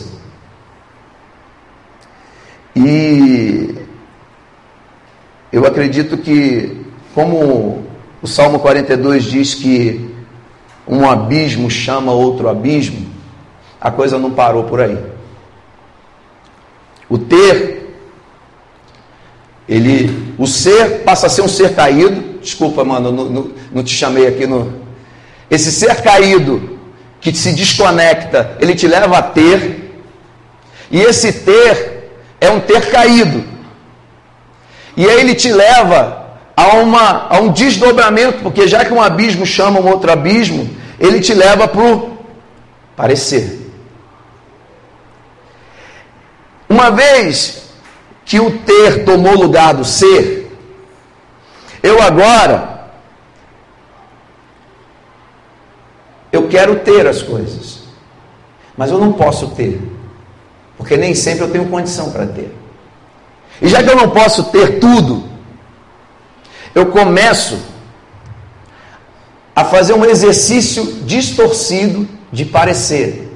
E 2.75 3.75
eu 5.51 5.65
acredito 5.65 6.17
que, 6.17 6.85
como 7.13 7.83
o 8.21 8.27
Salmo 8.27 8.59
42 8.59 9.23
diz 9.23 9.53
que 9.55 10.09
um 10.87 11.09
abismo 11.09 11.69
chama 11.69 12.11
outro 12.11 12.47
abismo, 12.47 13.07
a 13.79 13.91
coisa 13.91 14.17
não 14.17 14.31
parou 14.31 14.65
por 14.65 14.79
aí. 14.79 15.10
O 17.11 17.17
ter, 17.17 17.93
ele, 19.67 20.33
o 20.37 20.47
ser 20.47 20.99
passa 21.03 21.27
a 21.27 21.29
ser 21.29 21.41
um 21.41 21.47
ser 21.47 21.75
caído. 21.75 22.39
Desculpa, 22.41 22.85
mano, 22.85 23.11
não, 23.11 23.51
não, 23.69 23.83
te 23.83 23.93
chamei 23.93 24.25
aqui 24.27 24.47
no. 24.47 24.73
Esse 25.49 25.73
ser 25.73 26.01
caído 26.01 26.79
que 27.19 27.35
se 27.35 27.51
desconecta, 27.51 28.55
ele 28.61 28.73
te 28.73 28.87
leva 28.87 29.17
a 29.17 29.21
ter. 29.21 29.91
E 30.89 31.01
esse 31.01 31.33
ter 31.33 32.13
é 32.39 32.49
um 32.49 32.61
ter 32.61 32.89
caído. 32.89 33.43
E 34.95 35.05
aí 35.05 35.19
ele 35.19 35.35
te 35.35 35.51
leva 35.51 36.37
a, 36.55 36.77
uma, 36.77 37.27
a 37.27 37.41
um 37.41 37.51
desdobramento, 37.51 38.41
porque 38.41 38.69
já 38.69 38.85
que 38.85 38.93
um 38.93 39.01
abismo 39.01 39.45
chama 39.45 39.81
um 39.81 39.89
outro 39.89 40.09
abismo, 40.09 40.69
ele 40.97 41.19
te 41.19 41.33
leva 41.33 41.67
para 41.67 41.83
o 41.83 42.17
parecer. 42.95 43.60
Uma 46.71 46.89
vez 46.89 47.63
que 48.23 48.39
o 48.39 48.59
ter 48.59 49.03
tomou 49.03 49.35
lugar 49.35 49.73
do 49.73 49.83
ser, 49.83 50.57
eu 51.83 52.01
agora 52.01 52.87
eu 56.31 56.47
quero 56.47 56.77
ter 56.79 57.05
as 57.05 57.21
coisas, 57.21 57.79
mas 58.77 58.89
eu 58.89 58.97
não 58.97 59.11
posso 59.11 59.49
ter, 59.49 59.81
porque 60.77 60.95
nem 60.95 61.13
sempre 61.13 61.43
eu 61.43 61.51
tenho 61.51 61.67
condição 61.67 62.09
para 62.09 62.25
ter. 62.25 62.55
E 63.61 63.67
já 63.67 63.83
que 63.83 63.89
eu 63.89 63.97
não 63.97 64.09
posso 64.09 64.45
ter 64.45 64.79
tudo, 64.79 65.25
eu 66.73 66.85
começo 66.85 67.59
a 69.53 69.65
fazer 69.65 69.91
um 69.91 70.05
exercício 70.05 70.85
distorcido 71.03 72.07
de 72.31 72.45
parecer. 72.45 73.29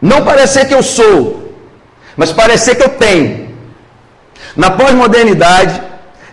Não 0.00 0.24
parecer 0.24 0.66
que 0.66 0.74
eu 0.74 0.82
sou, 0.82 1.52
mas 2.16 2.32
parecer 2.32 2.74
que 2.74 2.82
eu 2.82 2.88
tenho. 2.88 3.50
Na 4.56 4.70
pós-modernidade, 4.70 5.80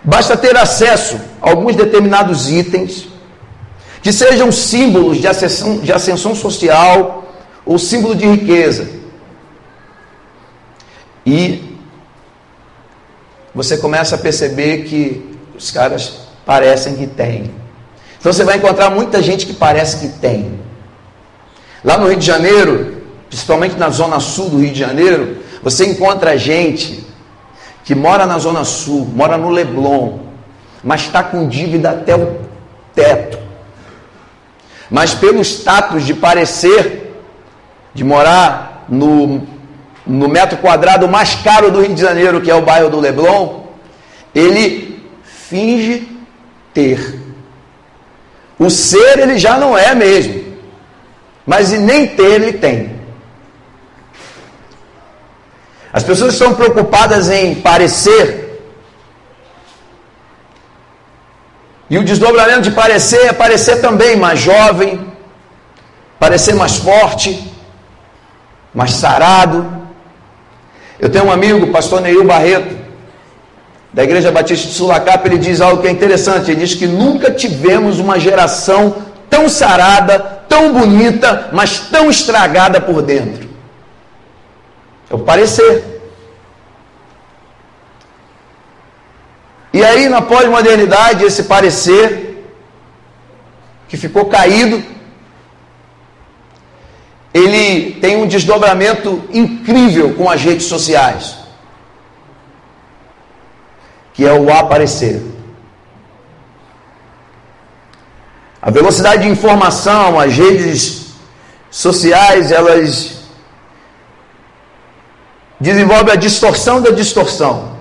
basta 0.04 0.38
ter 0.38 0.56
acesso 0.56 1.20
a 1.42 1.50
alguns 1.50 1.76
determinados 1.76 2.50
itens 2.50 3.08
que 4.02 4.14
sejam 4.14 4.52
símbolos 4.52 5.18
de 5.18 5.28
ascensão, 5.28 5.80
de 5.80 5.92
ascensão 5.92 6.34
social 6.34 7.26
ou 7.66 7.78
símbolo 7.78 8.16
de 8.16 8.26
riqueza. 8.26 8.88
E 11.26 11.78
você 13.54 13.78
começa 13.78 14.16
a 14.16 14.18
perceber 14.18 14.86
que 14.86 15.38
os 15.58 15.72
caras 15.72 16.20
parecem 16.46 16.96
que 16.96 17.06
têm. 17.06 17.52
Então 18.20 18.32
você 18.32 18.44
vai 18.44 18.58
encontrar 18.58 18.90
muita 18.90 19.22
gente 19.22 19.46
que 19.46 19.54
parece 19.54 19.98
que 19.98 20.20
tem. 20.20 20.58
Lá 21.84 21.98
no 21.98 22.08
Rio 22.08 22.18
de 22.18 22.26
Janeiro, 22.26 22.97
principalmente 23.30 23.76
na 23.76 23.90
zona 23.90 24.20
sul 24.20 24.50
do 24.50 24.60
Rio 24.60 24.72
de 24.72 24.80
Janeiro, 24.80 25.38
você 25.62 25.86
encontra 25.86 26.38
gente 26.38 27.06
que 27.84 27.96
mora 27.96 28.26
na 28.26 28.38
zona 28.38 28.64
sul, 28.64 29.08
mora 29.14 29.38
no 29.38 29.50
Leblon, 29.50 30.20
mas 30.84 31.02
está 31.02 31.24
com 31.24 31.48
dívida 31.48 31.92
até 31.92 32.16
o 32.16 32.38
teto. 32.94 33.38
Mas 34.90 35.14
pelo 35.14 35.42
status 35.42 36.06
de 36.06 36.14
parecer 36.14 37.16
de 37.94 38.04
morar 38.04 38.86
no, 38.88 39.42
no 40.06 40.28
metro 40.28 40.58
quadrado 40.58 41.08
mais 41.08 41.36
caro 41.36 41.72
do 41.72 41.82
Rio 41.82 41.96
de 41.96 42.02
Janeiro, 42.02 42.42
que 42.42 42.52
é 42.52 42.56
o 42.56 42.62
bairro 42.62 42.90
do 42.90 43.00
Leblon, 43.00 43.64
ele 44.34 45.02
finge 45.24 46.08
ter. 46.74 47.20
O 48.60 48.70
ser 48.70 49.20
ele 49.20 49.38
já 49.38 49.58
não 49.58 49.78
é 49.78 49.94
mesmo, 49.94 50.44
mas 51.46 51.72
nem 51.72 52.08
ter 52.08 52.42
ele 52.42 52.54
tem. 52.54 52.97
As 55.92 56.04
pessoas 56.04 56.34
estão 56.34 56.54
preocupadas 56.54 57.30
em 57.30 57.56
parecer. 57.56 58.46
E 61.90 61.98
o 61.98 62.04
desdobramento 62.04 62.62
de 62.62 62.72
parecer 62.72 63.28
é 63.28 63.34
parecer 63.34 63.78
também 63.78 64.18
mais 64.18 64.40
jovem, 64.40 65.08
parecer 66.20 66.54
mais 66.54 66.78
forte, 66.78 67.52
mais 68.74 68.92
sarado. 68.92 69.66
Eu 71.00 71.10
tenho 71.10 71.26
um 71.26 71.32
amigo, 71.32 71.68
pastor 71.68 72.02
Neil 72.02 72.26
Barreto, 72.26 72.76
da 73.94 74.04
Igreja 74.04 74.32
Batista 74.32 74.68
de 74.68 74.74
Sulacapa, 74.74 75.28
ele 75.28 75.38
diz 75.38 75.62
algo 75.62 75.82
que 75.82 75.88
é 75.88 75.92
interessante. 75.92 76.52
Ele 76.52 76.60
diz 76.60 76.76
que 76.76 76.86
nunca 76.86 77.32
tivemos 77.32 78.00
uma 78.00 78.20
geração 78.20 78.98
tão 79.30 79.48
sarada, 79.48 80.20
tão 80.48 80.74
bonita, 80.74 81.50
mas 81.54 81.80
tão 81.80 82.10
estragada 82.10 82.82
por 82.82 83.02
dentro. 83.02 83.47
É 85.10 85.16
o 85.16 85.20
parecer. 85.20 85.98
E 89.74 89.84
aí, 89.84 90.10
na 90.10 90.22
pós-modernidade, 90.22 91.24
esse 91.24 91.44
parecer, 91.44 92.46
que 93.88 93.96
ficou 93.96 94.26
caído, 94.26 94.84
ele 97.34 97.92
tem 98.02 98.18
um 98.18 98.28
desdobramento 98.28 99.24
incrível 99.32 100.16
com 100.16 100.30
as 100.30 100.42
redes 100.42 100.66
sociais, 100.66 101.38
que 104.14 104.26
é 104.26 104.34
o 104.34 104.52
aparecer. 104.52 105.22
A 108.60 108.72
velocidade 108.72 109.24
de 109.24 109.30
informação, 109.30 110.20
as 110.20 110.34
redes 110.36 111.14
sociais, 111.70 112.52
elas 112.52 113.17
desenvolvem 115.60 116.14
a 116.14 116.16
distorção 116.16 116.82
da 116.82 116.92
distorção. 116.92 117.78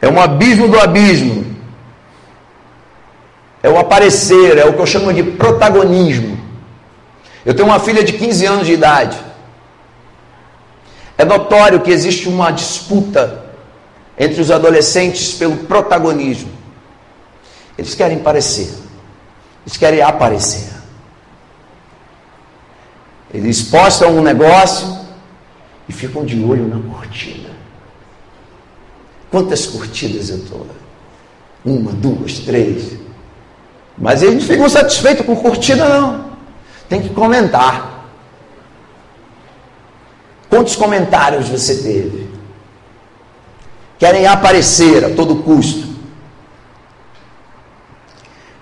É 0.00 0.08
um 0.08 0.20
abismo 0.20 0.68
do 0.68 0.78
abismo. 0.78 1.56
É 3.62 3.68
o 3.68 3.78
aparecer, 3.78 4.58
é 4.58 4.64
o 4.64 4.74
que 4.74 4.80
eu 4.80 4.86
chamo 4.86 5.12
de 5.12 5.22
protagonismo. 5.22 6.38
Eu 7.44 7.54
tenho 7.54 7.68
uma 7.68 7.80
filha 7.80 8.04
de 8.04 8.12
15 8.12 8.46
anos 8.46 8.66
de 8.66 8.72
idade. 8.72 9.18
É 11.18 11.24
notório 11.24 11.80
que 11.80 11.90
existe 11.90 12.28
uma 12.28 12.50
disputa 12.50 13.46
entre 14.18 14.40
os 14.40 14.50
adolescentes 14.50 15.32
pelo 15.34 15.56
protagonismo. 15.56 16.50
Eles 17.78 17.94
querem 17.94 18.18
parecer, 18.18 18.72
eles 19.64 19.76
querem 19.76 20.02
aparecer. 20.02 20.75
Eles 23.36 23.60
postam 23.62 24.16
um 24.16 24.22
negócio 24.22 24.98
e 25.86 25.92
ficam 25.92 26.24
de 26.24 26.42
olho 26.42 26.66
na 26.66 26.80
curtida. 26.90 27.50
Quantas 29.30 29.66
curtidas 29.66 30.30
eu 30.30 30.38
estou? 30.38 30.66
Uma, 31.62 31.92
duas, 31.92 32.38
três. 32.38 32.96
Mas 33.98 34.22
eles 34.22 34.36
não 34.36 34.42
ficam 34.42 34.68
satisfeitos 34.70 35.26
com 35.26 35.36
curtida, 35.36 35.86
não. 35.86 36.30
Tem 36.88 37.02
que 37.02 37.10
comentar. 37.10 38.08
Quantos 40.48 40.74
comentários 40.74 41.50
você 41.50 41.74
teve? 41.76 42.30
Querem 43.98 44.26
aparecer 44.26 45.04
a 45.04 45.10
todo 45.10 45.42
custo. 45.42 45.94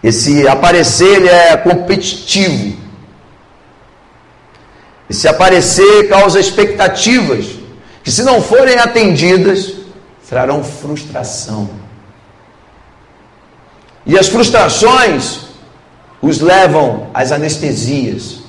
Esse 0.03 0.49
aparecer 0.49 1.25
é 1.27 1.57
competitivo. 1.57 2.84
Esse 5.09 5.29
aparecer 5.29 6.09
causa 6.09 6.41
expectativas 6.41 7.47
que, 8.03 8.11
se 8.11 8.23
não 8.23 8.41
forem 8.41 8.79
atendidas, 8.79 9.75
trarão 10.29 10.65
frustração. 10.65 11.71
E 14.07 14.19
as 14.19 14.29
frustrações 14.29 15.45
os 16.21 16.41
levam 16.41 17.09
às 17.13 17.33
anestesias. 17.33 18.41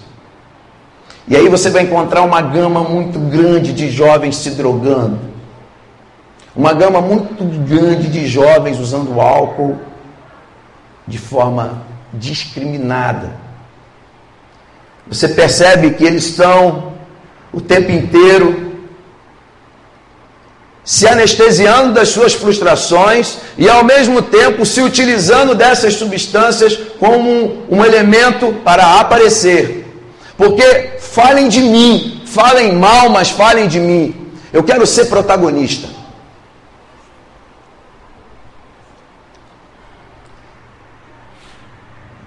E 1.27 1.35
aí 1.35 1.49
você 1.49 1.69
vai 1.69 1.83
encontrar 1.83 2.21
uma 2.21 2.41
gama 2.41 2.81
muito 2.81 3.19
grande 3.19 3.73
de 3.73 3.89
jovens 3.89 4.37
se 4.37 4.51
drogando. 4.51 5.19
Uma 6.55 6.71
gama 6.71 7.01
muito 7.01 7.43
grande 7.67 8.07
de 8.07 8.27
jovens 8.27 8.79
usando 8.79 9.19
álcool 9.19 9.77
de 11.05 11.17
forma 11.17 11.83
discriminada. 12.13 13.44
Você 15.07 15.27
percebe 15.27 15.91
que 15.91 16.03
eles 16.03 16.25
estão 16.25 16.93
o 17.53 17.61
tempo 17.61 17.91
inteiro 17.91 18.65
se 20.85 21.07
anestesiando 21.07 21.93
das 21.93 22.09
suas 22.09 22.35
frustrações 22.35 23.39
e 23.57 23.67
ao 23.67 23.83
mesmo 23.83 24.21
tempo 24.21 24.63
se 24.63 24.81
utilizando 24.81 25.55
dessas 25.55 25.95
substâncias 25.95 26.77
como 26.99 27.65
um, 27.69 27.83
elemento 27.83 28.53
para 28.63 28.99
aparecer. 28.99 29.83
Porque 30.37 30.91
falem 30.99 31.47
de 31.47 31.61
mim, 31.61 32.21
falem 32.27 32.73
mal, 32.73 33.09
mas 33.09 33.31
falem 33.31 33.67
de 33.67 33.79
mim. 33.79 34.29
Eu 34.53 34.63
quero 34.63 34.85
ser 34.85 35.05
protagonista. 35.05 35.89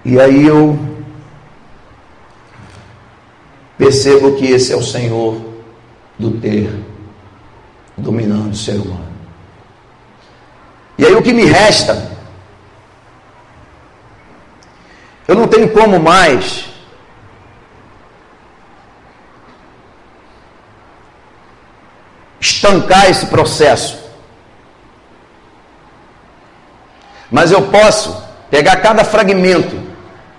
E 0.04 0.18
aí 0.18 0.46
eu 0.46 0.78
percebo 3.78 4.34
que 4.34 4.46
esse 4.46 4.72
é 4.72 4.76
o 4.76 4.82
Senhor 4.82 5.40
do 6.18 6.32
ter 6.40 6.68
dominando 7.96 8.52
o 8.52 8.56
ser 8.56 8.74
humano. 8.74 9.08
E 10.98 11.06
aí 11.06 11.14
o 11.14 11.22
que 11.22 11.32
me 11.32 11.44
resta? 11.44 12.10
Eu 15.28 15.36
não 15.36 15.46
tenho 15.46 15.70
como 15.70 16.00
mais 16.00 16.68
estancar 22.40 23.08
esse 23.08 23.26
processo. 23.26 23.98
Mas 27.30 27.52
eu 27.52 27.62
posso 27.68 28.24
pegar 28.50 28.76
cada 28.76 29.04
fragmento 29.04 29.76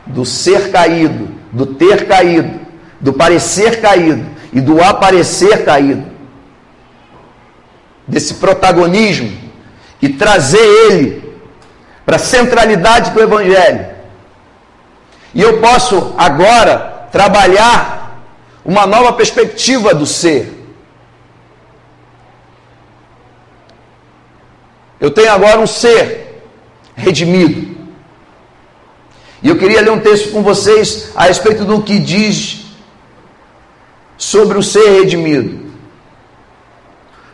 do 0.06 0.26
ser 0.26 0.72
caído, 0.72 1.30
do 1.52 1.66
ter 1.68 2.08
caído, 2.08 2.59
do 3.00 3.14
parecer 3.14 3.82
caído 3.82 4.26
e 4.52 4.60
do 4.60 4.82
aparecer 4.84 5.64
caído 5.64 6.06
desse 8.08 8.36
protagonismo 8.36 9.38
e 10.02 10.10
trazer 10.10 10.66
ele 10.92 11.34
para 12.06 12.16
a 12.16 12.20
centralidade 12.20 13.12
do 13.12 13.22
Evangelho. 13.22 13.88
E 15.34 15.42
eu 15.42 15.60
posso 15.60 16.16
agora 16.18 17.08
trabalhar 17.12 18.20
uma 18.66 18.86
nova 18.88 19.14
perspectiva 19.14 19.94
do 19.94 20.06
ser. 20.06 20.56
Eu 25.00 25.12
tenho 25.12 25.32
agora 25.32 25.60
um 25.60 25.68
ser 25.68 26.44
redimido. 26.96 27.78
E 29.42 29.48
eu 29.48 29.58
queria 29.58 29.82
ler 29.82 29.92
um 29.92 30.00
texto 30.00 30.32
com 30.32 30.44
vocês 30.44 31.12
a 31.16 31.26
respeito 31.26 31.64
do 31.64 31.82
que 31.82 31.98
diz 32.00 32.59
sobre 34.20 34.58
o 34.58 34.62
ser 34.62 35.00
redimido. 35.00 35.72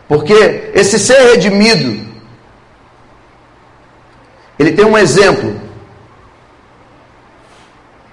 Porque 0.07 0.71
esse 0.73 0.99
ser 0.99 1.31
redimido, 1.31 2.05
ele 4.57 4.71
tem 4.71 4.85
um 4.85 4.97
exemplo. 4.97 5.59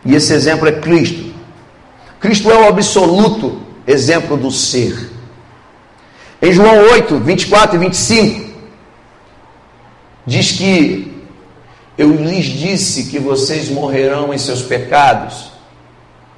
E 0.04 0.14
esse 0.14 0.32
exemplo 0.32 0.66
é 0.66 0.72
Cristo. 0.72 1.32
Cristo 2.18 2.50
é 2.50 2.58
o 2.58 2.66
absoluto 2.66 3.60
exemplo 3.86 4.36
do 4.36 4.50
ser. 4.50 5.10
Em 6.40 6.50
João 6.50 6.76
8, 6.92 7.18
24 7.18 7.76
e 7.76 7.78
25, 7.78 8.52
diz 10.26 10.52
que 10.52 11.22
eu 11.98 12.10
lhes 12.10 12.46
disse 12.46 13.04
que 13.04 13.18
vocês 13.18 13.68
morrerão 13.68 14.32
em 14.32 14.38
seus 14.38 14.62
pecados. 14.62 15.51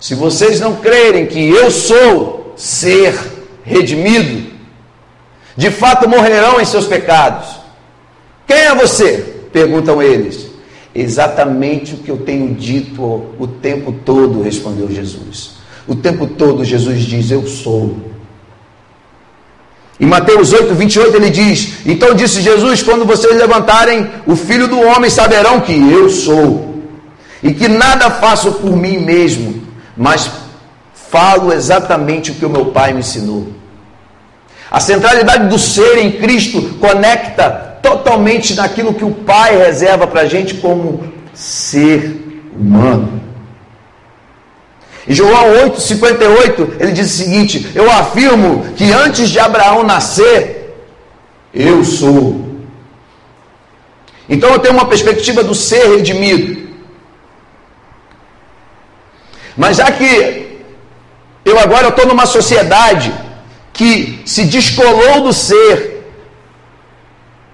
Se 0.05 0.15
vocês 0.15 0.61
não 0.61 0.77
crerem 0.77 1.25
que 1.25 1.49
eu 1.49 1.71
sou 1.71 2.53
ser 2.55 3.19
redimido, 3.65 4.51
de 5.57 5.71
fato 5.71 6.07
morrerão 6.07 6.61
em 6.61 6.65
seus 6.67 6.87
pecados. 6.87 7.49
Quem 8.47 8.55
é 8.55 8.75
você? 8.75 9.33
perguntam 9.51 10.03
eles. 10.03 10.51
Exatamente 10.95 11.95
o 11.95 11.97
que 11.97 12.11
eu 12.11 12.19
tenho 12.19 12.55
dito 12.55 13.03
o 13.39 13.47
tempo 13.47 13.93
todo, 14.05 14.43
respondeu 14.43 14.93
Jesus. 14.93 15.53
O 15.89 15.95
tempo 15.95 16.27
todo 16.27 16.63
Jesus 16.63 17.01
diz: 17.01 17.31
Eu 17.31 17.47
sou. 17.47 17.97
Em 19.99 20.05
Mateus 20.05 20.53
8, 20.53 20.75
28 20.75 21.17
ele 21.17 21.31
diz: 21.31 21.79
Então 21.87 22.15
disse 22.15 22.43
Jesus: 22.43 22.83
Quando 22.83 23.07
vocês 23.07 23.35
levantarem 23.39 24.11
o 24.27 24.37
filho 24.37 24.69
do 24.69 24.79
homem, 24.79 25.09
saberão 25.09 25.63
que 25.63 25.73
eu 25.73 26.11
sou, 26.11 26.83
e 27.43 27.55
que 27.55 27.69
nada 27.69 28.11
faço 28.11 28.53
por 28.53 28.77
mim 28.77 28.99
mesmo, 28.99 29.64
mas 29.97 30.31
falo 30.95 31.53
exatamente 31.53 32.31
o 32.31 32.35
que 32.35 32.45
o 32.45 32.51
meu 32.51 32.67
Pai 32.67 32.93
me 32.93 33.01
ensinou. 33.01 33.49
A 34.71 34.81
centralidade 34.81 35.49
do 35.49 35.59
ser 35.59 35.99
em 35.99 36.13
Cristo 36.13 36.61
conecta 36.81 37.79
totalmente 37.81 38.55
naquilo 38.55 38.95
que 38.95 39.05
o 39.05 39.13
Pai 39.13 39.57
reserva 39.57 40.07
para 40.07 40.23
a 40.23 40.27
gente 40.27 40.55
como 40.55 41.05
ser 41.33 42.43
humano. 42.59 43.21
Em 45.07 45.15
João 45.15 45.53
8,58, 45.69 46.81
ele 46.81 46.93
diz 46.93 47.13
o 47.13 47.17
seguinte: 47.17 47.71
Eu 47.75 47.91
afirmo 47.91 48.65
que 48.75 48.91
antes 48.91 49.29
de 49.29 49.39
Abraão 49.39 49.83
nascer, 49.85 50.75
eu 51.53 51.85
sou. 51.85 52.45
Então 54.29 54.51
eu 54.51 54.59
tenho 54.59 54.75
uma 54.75 54.87
perspectiva 54.87 55.45
do 55.45 55.55
ser 55.55 55.97
redimido. 55.97 56.64
Mas 59.57 59.77
já 59.77 59.91
que 59.91 60.63
eu 61.45 61.59
agora 61.59 61.89
estou 61.89 62.07
numa 62.07 62.27
sociedade 62.27 63.13
que 63.73 64.23
se 64.25 64.45
descolou 64.45 65.23
do 65.23 65.33
ser, 65.33 66.05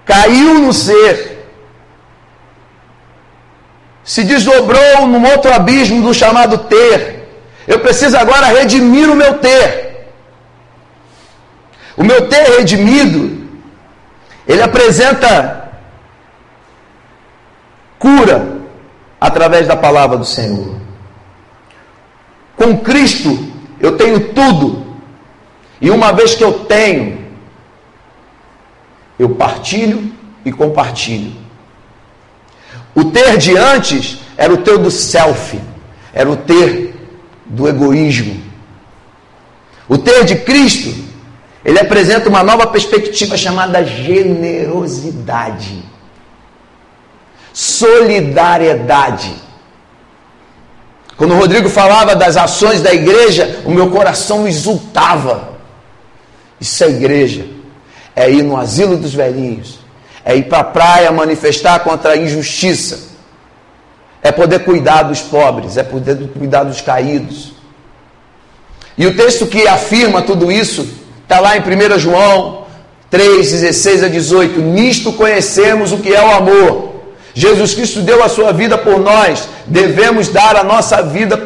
caiu 0.05 0.55
no 0.55 0.73
ser, 0.73 1.47
se 4.03 4.23
desdobrou 4.23 5.07
num 5.07 5.25
outro 5.31 5.53
abismo 5.53 6.01
do 6.01 6.13
chamado 6.13 6.57
ter. 6.57 7.27
Eu 7.67 7.79
preciso 7.79 8.17
agora 8.17 8.47
redimir 8.47 9.09
o 9.09 9.15
meu 9.15 9.37
ter. 9.37 10.09
O 11.95 12.03
meu 12.03 12.27
ter 12.27 12.57
redimido, 12.57 13.47
ele 14.47 14.61
apresenta 14.61 15.69
cura 17.99 18.61
através 19.19 19.67
da 19.67 19.75
palavra 19.75 20.17
do 20.17 20.25
Senhor. 20.25 20.80
Com 22.61 22.77
Cristo, 22.77 23.51
eu 23.79 23.97
tenho 23.97 24.33
tudo 24.35 24.85
e 25.81 25.89
uma 25.89 26.11
vez 26.11 26.35
que 26.35 26.43
eu 26.43 26.59
tenho, 26.65 27.25
eu 29.17 29.29
partilho 29.29 30.13
e 30.45 30.51
compartilho. 30.51 31.33
O 32.93 33.05
ter 33.05 33.39
de 33.39 33.57
antes 33.57 34.19
era 34.37 34.53
o 34.53 34.57
ter 34.57 34.77
do 34.77 34.91
self, 34.91 35.59
era 36.13 36.29
o 36.29 36.35
ter 36.35 36.93
do 37.47 37.67
egoísmo. 37.67 38.39
O 39.89 39.97
ter 39.97 40.23
de 40.23 40.35
Cristo, 40.35 40.93
ele 41.65 41.79
apresenta 41.79 42.29
uma 42.29 42.43
nova 42.43 42.67
perspectiva 42.67 43.35
chamada 43.35 43.83
generosidade, 43.83 45.83
solidariedade. 47.51 49.49
Quando 51.21 51.35
o 51.35 51.37
Rodrigo 51.37 51.69
falava 51.69 52.15
das 52.15 52.35
ações 52.35 52.81
da 52.81 52.91
igreja, 52.91 53.61
o 53.63 53.69
meu 53.69 53.91
coração 53.91 54.47
exultava. 54.47 55.49
Isso 56.59 56.83
é 56.83 56.89
igreja. 56.89 57.45
É 58.15 58.27
ir 58.27 58.41
no 58.41 58.57
asilo 58.57 58.97
dos 58.97 59.13
velhinhos. 59.13 59.81
É 60.25 60.35
ir 60.35 60.45
para 60.45 60.61
a 60.61 60.63
praia 60.63 61.11
manifestar 61.11 61.77
contra 61.81 62.13
a 62.13 62.17
injustiça. 62.17 63.11
É 64.23 64.31
poder 64.31 64.63
cuidar 64.63 65.03
dos 65.03 65.21
pobres. 65.21 65.77
É 65.77 65.83
poder 65.83 66.17
cuidar 66.29 66.63
dos 66.63 66.81
caídos. 66.81 67.53
E 68.97 69.05
o 69.05 69.15
texto 69.15 69.45
que 69.45 69.67
afirma 69.67 70.23
tudo 70.23 70.51
isso 70.51 70.89
está 71.21 71.39
lá 71.39 71.55
em 71.55 71.61
1 71.61 71.99
João 71.99 72.65
3, 73.11 73.51
16 73.51 74.05
a 74.05 74.07
18. 74.07 74.59
Nisto 74.59 75.13
conhecemos 75.13 75.91
o 75.91 75.99
que 75.99 76.11
é 76.11 76.25
o 76.25 76.31
amor. 76.31 76.90
Jesus 77.33 77.73
Cristo 77.73 78.01
deu 78.01 78.23
a 78.23 78.29
sua 78.29 78.51
vida 78.51 78.77
por 78.77 78.99
nós. 78.99 79.47
Devemos 79.65 80.27
dar 80.27 80.55
a 80.55 80.63
nossa 80.63 81.01
vida 81.01 81.37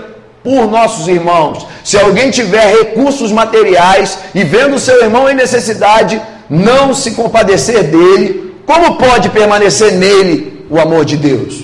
por 0.44 0.68
nossos 0.68 1.08
irmãos. 1.08 1.66
Se 1.84 1.98
alguém 1.98 2.32
tiver 2.32 2.78
recursos 2.78 3.32
materiais 3.32 4.20
e 4.34 4.44
vendo 4.44 4.80
seu 4.80 5.02
irmão 5.04 5.30
em 5.30 5.36
necessidade, 5.36 6.22
não 6.50 6.94
se 6.94 7.12
compadecer 7.12 7.84
dele, 7.84 8.56
como 8.66 8.98
pode 8.98 9.30
permanecer 9.30 9.94
nele 9.94 10.66
o 10.70 10.80
amor 10.80 11.06
de 11.06 11.18
Deus? 11.18 11.62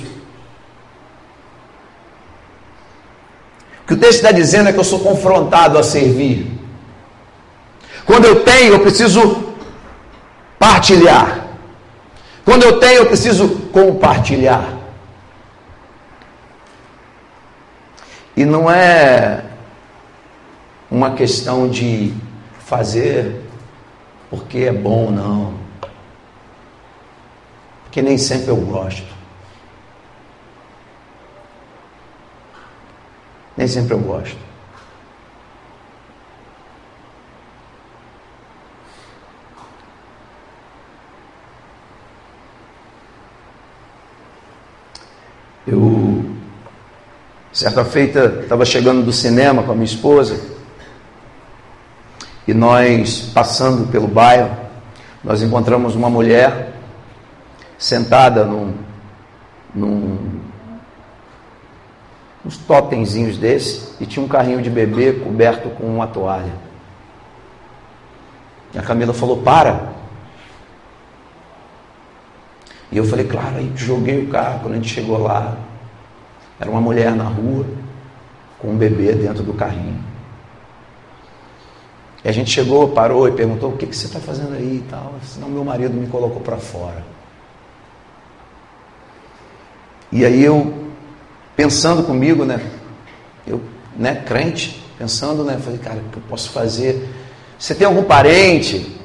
O 3.84 3.88
que 3.88 3.94
o 3.94 3.98
texto 3.98 4.18
está 4.18 4.32
dizendo 4.32 4.70
é 4.70 4.74
que 4.74 4.80
eu 4.80 4.84
sou 4.84 5.00
confrontado 5.00 5.78
a 5.78 5.84
servir. 5.84 6.48
Quando 8.06 8.26
eu 8.26 8.44
tenho, 8.44 8.74
eu 8.74 8.80
preciso 8.80 9.54
partilhar. 10.58 11.41
Quando 12.52 12.64
eu 12.64 12.80
tenho, 12.82 12.96
eu 12.98 13.06
preciso 13.06 13.48
compartilhar. 13.72 14.78
E 18.36 18.44
não 18.44 18.70
é 18.70 19.46
uma 20.92 21.16
questão 21.16 21.70
de 21.70 22.14
fazer 22.60 23.42
porque 24.30 24.58
é 24.64 24.74
bom, 24.74 25.10
não. 25.10 25.54
Porque 27.84 28.02
nem 28.02 28.18
sempre 28.18 28.50
eu 28.50 28.58
gosto. 28.58 29.08
Nem 33.56 33.66
sempre 33.66 33.94
eu 33.94 34.00
gosto. 34.00 34.51
Certa 47.62 47.86
feita, 47.86 48.40
estava 48.42 48.66
chegando 48.66 49.06
do 49.06 49.14
cinema 49.14 49.62
com 49.62 49.72
a 49.72 49.76
minha 49.76 49.86
esposa 49.86 50.42
e 52.48 52.56
nós, 52.56 53.30
passando 53.36 53.88
pelo 53.92 54.08
bairro, 54.08 54.50
nós 55.24 55.44
encontramos 55.44 55.94
uma 55.94 56.10
mulher 56.10 56.74
sentada 57.78 58.46
num, 58.46 58.74
num 59.76 60.42
uns 62.44 62.58
totemzinhos 62.58 63.38
desse 63.38 63.94
e 64.00 64.08
tinha 64.08 64.26
um 64.26 64.28
carrinho 64.28 64.64
de 64.64 64.70
bebê 64.72 65.14
coberto 65.14 65.70
com 65.70 65.84
uma 65.84 66.08
toalha. 66.08 66.54
E 68.74 68.80
a 68.80 68.82
Camila 68.82 69.14
falou: 69.14 69.38
Para. 69.44 69.94
E 72.92 72.98
eu 72.98 73.06
falei: 73.06 73.28
Claro, 73.28 73.58
aí 73.58 73.72
joguei 73.76 74.24
o 74.24 74.30
carro. 74.30 74.62
Quando 74.62 74.74
a 74.74 74.78
gente 74.78 74.92
chegou 74.92 75.20
lá, 75.20 75.56
era 76.62 76.70
uma 76.70 76.80
mulher 76.80 77.16
na 77.16 77.24
rua 77.24 77.66
com 78.60 78.68
um 78.68 78.78
bebê 78.78 79.14
dentro 79.14 79.42
do 79.42 79.52
carrinho. 79.52 80.00
E 82.24 82.30
a 82.30 82.32
gente 82.32 82.52
chegou, 82.52 82.90
parou 82.90 83.28
e 83.28 83.32
perguntou: 83.32 83.72
o 83.72 83.78
que, 83.78 83.88
que 83.88 83.96
você 83.96 84.06
está 84.06 84.20
fazendo 84.20 84.54
aí 84.54 84.78
e 84.78 84.88
tal. 84.88 85.16
Senão 85.24 85.50
meu 85.50 85.66
marido 85.66 85.96
me 85.96 86.06
colocou 86.06 86.40
para 86.40 86.58
fora. 86.58 87.04
E 90.12 90.24
aí 90.24 90.44
eu, 90.44 90.72
pensando 91.56 92.04
comigo, 92.04 92.46
né? 92.46 92.62
Eu, 93.48 93.60
né, 93.98 94.22
crente, 94.24 94.86
pensando, 95.00 95.44
né? 95.44 95.58
Falei, 95.60 95.80
cara, 95.80 95.98
o 95.98 96.10
que 96.12 96.18
eu 96.18 96.24
posso 96.30 96.52
fazer? 96.52 97.10
Você 97.58 97.74
tem 97.74 97.88
algum 97.88 98.04
parente? 98.04 99.00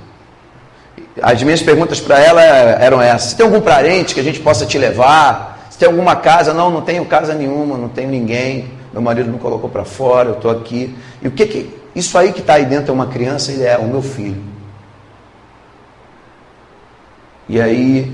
As 1.23 1.43
minhas 1.43 1.63
perguntas 1.63 2.01
para 2.01 2.23
ela 2.23 2.43
eram 2.43 3.01
essas: 3.01 3.31
você 3.31 3.37
tem 3.37 3.47
algum 3.47 3.63
parente 3.63 4.13
que 4.13 4.21
a 4.21 4.25
gente 4.25 4.41
possa 4.41 4.67
te 4.67 4.77
levar? 4.77 5.56
Se 5.77 5.81
tem 5.81 5.89
alguma 5.89 6.17
casa, 6.17 6.55
não, 6.55 6.71
não 6.71 6.81
tenho 6.81 7.05
casa 7.05 7.35
nenhuma, 7.35 7.77
não 7.77 7.91
tenho 7.91 8.09
ninguém, 8.09 8.71
meu 8.95 9.03
marido 9.03 9.31
me 9.31 9.39
colocou 9.39 9.69
para 9.69 9.85
fora, 9.85 10.31
eu 10.31 10.37
estou 10.37 10.51
aqui. 10.51 10.97
E 11.21 11.29
o 11.29 11.31
que 11.31 11.45
que. 11.45 11.81
Isso 11.95 12.17
aí 12.17 12.33
que 12.33 12.41
está 12.41 12.55
aí 12.55 12.65
dentro 12.65 12.93
é 12.93 12.95
uma 12.95 13.09
criança, 13.09 13.53
ele 13.53 13.63
é 13.63 13.77
o 13.77 13.85
meu 13.85 14.01
filho. 14.01 14.43
E 17.47 17.61
aí, 17.61 18.11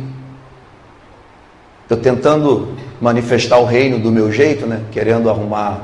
eu 1.88 1.96
tentando 1.98 2.76
manifestar 3.00 3.58
o 3.58 3.64
reino 3.64 3.96
do 4.00 4.10
meu 4.10 4.32
jeito, 4.32 4.66
né? 4.66 4.82
Querendo 4.90 5.30
arrumar. 5.30 5.82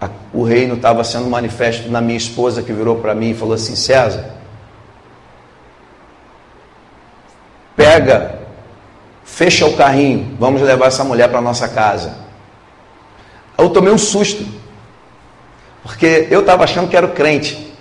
A, 0.00 0.10
o 0.34 0.42
reino 0.42 0.74
estava 0.74 1.04
sendo 1.04 1.30
manifesto 1.30 1.88
na 1.88 2.00
minha 2.00 2.18
esposa 2.18 2.60
que 2.60 2.72
virou 2.72 2.96
para 2.96 3.14
mim 3.14 3.30
e 3.30 3.34
falou 3.34 3.54
assim: 3.54 3.76
César, 3.76 4.34
pega 7.76 8.31
fecha 9.32 9.66
o 9.66 9.76
carrinho, 9.76 10.36
vamos 10.38 10.62
levar 10.62 10.86
essa 10.86 11.02
mulher 11.02 11.28
para 11.28 11.40
nossa 11.40 11.68
casa. 11.68 12.16
Eu 13.58 13.70
tomei 13.70 13.92
um 13.92 13.98
susto, 13.98 14.44
porque 15.82 16.28
eu 16.30 16.40
estava 16.40 16.64
achando 16.64 16.88
que 16.88 16.96
era 16.96 17.06
o 17.06 17.12
crente, 17.12 17.74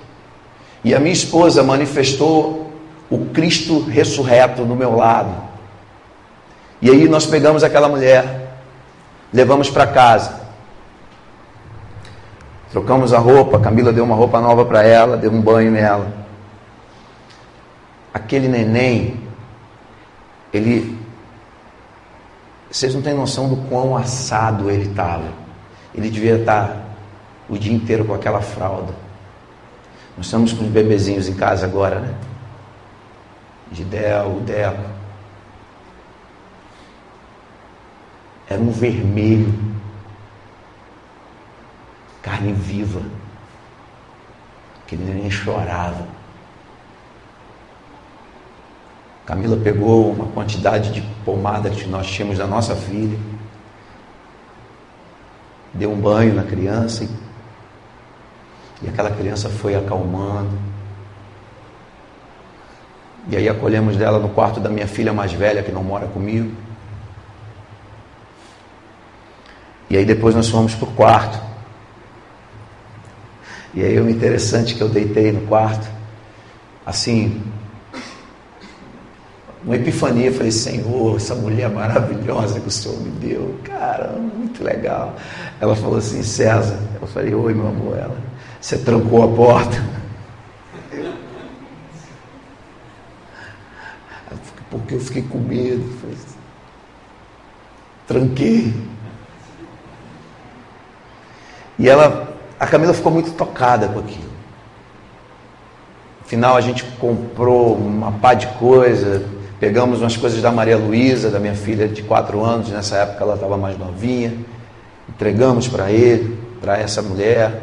e 0.83 0.95
a 0.95 0.99
minha 0.99 1.13
esposa 1.13 1.61
manifestou 1.61 2.71
o 3.09 3.25
Cristo 3.27 3.81
ressurreto 3.83 4.63
no 4.63 4.75
meu 4.75 4.95
lado. 4.95 5.35
E 6.81 6.89
aí 6.89 7.07
nós 7.07 7.25
pegamos 7.25 7.63
aquela 7.63 7.87
mulher 7.87 8.41
Levamos 9.33 9.69
para 9.69 9.87
casa. 9.87 10.41
Trocamos 12.71 13.13
a 13.13 13.19
roupa, 13.19 13.59
Camila 13.59 13.91
deu 13.91 14.03
uma 14.03 14.15
roupa 14.15 14.41
nova 14.41 14.65
para 14.65 14.83
ela, 14.83 15.17
deu 15.17 15.31
um 15.31 15.41
banho 15.41 15.71
nela. 15.71 16.07
Aquele 18.13 18.47
neném, 18.47 19.21
ele. 20.53 20.99
Vocês 22.71 22.95
não 22.95 23.01
têm 23.01 23.13
noção 23.13 23.49
do 23.49 23.57
quão 23.67 23.97
assado 23.97 24.71
ele 24.71 24.89
estava. 24.89 25.29
Ele 25.93 26.09
devia 26.09 26.37
estar 26.37 26.85
o 27.49 27.57
dia 27.57 27.73
inteiro 27.73 28.05
com 28.05 28.13
aquela 28.13 28.41
fralda. 28.41 28.93
Nós 30.15 30.27
estamos 30.27 30.53
com 30.53 30.63
os 30.63 30.69
bebezinhos 30.69 31.27
em 31.27 31.33
casa 31.33 31.65
agora, 31.65 31.99
né? 31.99 32.15
Gidel, 33.73 34.39
Deco. 34.45 34.89
Era 38.47 38.61
um 38.61 38.71
vermelho 38.71 39.53
carne 42.21 42.53
viva. 42.53 43.01
Aquele 44.83 45.03
neném 45.03 45.31
chorava. 45.31 46.07
Camila 49.25 49.55
pegou 49.57 50.11
uma 50.11 50.25
quantidade 50.27 50.91
de 50.91 51.01
pomada 51.23 51.69
que 51.69 51.87
nós 51.87 52.07
tínhamos 52.07 52.37
da 52.37 52.47
nossa 52.47 52.75
filha, 52.75 53.17
deu 55.73 55.91
um 55.91 55.99
banho 55.99 56.33
na 56.33 56.43
criança 56.43 57.07
e, 58.81 58.89
aquela 58.89 59.11
criança 59.11 59.47
foi 59.47 59.75
acalmando. 59.75 60.57
E 63.29 63.37
aí 63.37 63.47
acolhemos 63.47 63.95
dela 63.95 64.17
no 64.17 64.29
quarto 64.29 64.59
da 64.59 64.69
minha 64.69 64.87
filha 64.87 65.13
mais 65.13 65.31
velha, 65.31 65.61
que 65.61 65.71
não 65.71 65.83
mora 65.83 66.07
comigo. 66.07 66.51
E 69.87 69.97
aí 69.97 70.03
depois 70.03 70.33
nós 70.33 70.49
fomos 70.49 70.73
para 70.73 70.87
o 70.87 70.91
quarto. 70.93 71.39
E 73.73 73.83
aí 73.83 73.99
o 73.99 74.09
interessante 74.09 74.73
que 74.73 74.81
eu 74.81 74.89
deitei 74.89 75.31
no 75.31 75.47
quarto, 75.47 75.87
assim, 76.85 77.41
uma 79.63 79.75
epifania, 79.75 80.27
eu 80.27 80.33
falei, 80.33 80.51
Senhor, 80.51 81.17
essa 81.17 81.35
mulher 81.35 81.69
maravilhosa 81.69 82.59
que 82.59 82.67
o 82.67 82.71
Senhor 82.71 82.99
me 82.99 83.11
deu, 83.11 83.55
cara, 83.63 84.13
muito 84.17 84.63
legal. 84.63 85.15
Ela 85.59 85.75
falou 85.75 85.97
assim, 85.97 86.23
César, 86.23 86.79
eu 86.99 87.07
falei, 87.07 87.33
oi 87.33 87.53
meu 87.53 87.67
amor, 87.67 87.97
ela, 87.97 88.17
você 88.59 88.77
trancou 88.77 89.23
a 89.23 89.27
porta. 89.27 90.01
Porque 94.69 94.95
eu 94.95 95.01
fiquei 95.01 95.21
com 95.23 95.37
medo. 95.37 95.83
Falei, 95.99 96.17
Tranquei. 98.07 98.73
E 101.77 101.89
ela 101.89 102.31
a 102.61 102.67
Camila 102.67 102.93
ficou 102.93 103.11
muito 103.11 103.31
tocada 103.31 103.87
com 103.87 103.99
aquilo. 103.99 104.29
Afinal, 106.21 106.55
a 106.55 106.61
gente 106.61 106.83
comprou 106.99 107.75
uma 107.75 108.11
pá 108.11 108.35
de 108.35 108.45
coisa, 108.59 109.27
pegamos 109.61 110.01
umas 110.01 110.17
coisas 110.17 110.41
da 110.41 110.51
Maria 110.51 110.75
Luísa, 110.75 111.29
da 111.29 111.39
minha 111.39 111.53
filha 111.53 111.87
de 111.87 112.01
quatro 112.01 112.43
anos, 112.43 112.69
nessa 112.69 112.97
época 112.97 113.23
ela 113.23 113.35
estava 113.35 113.57
mais 113.57 113.77
novinha, 113.77 114.35
entregamos 115.07 115.67
para 115.67 115.91
ele, 115.91 116.35
para 116.59 116.79
essa 116.79 116.99
mulher, 116.99 117.61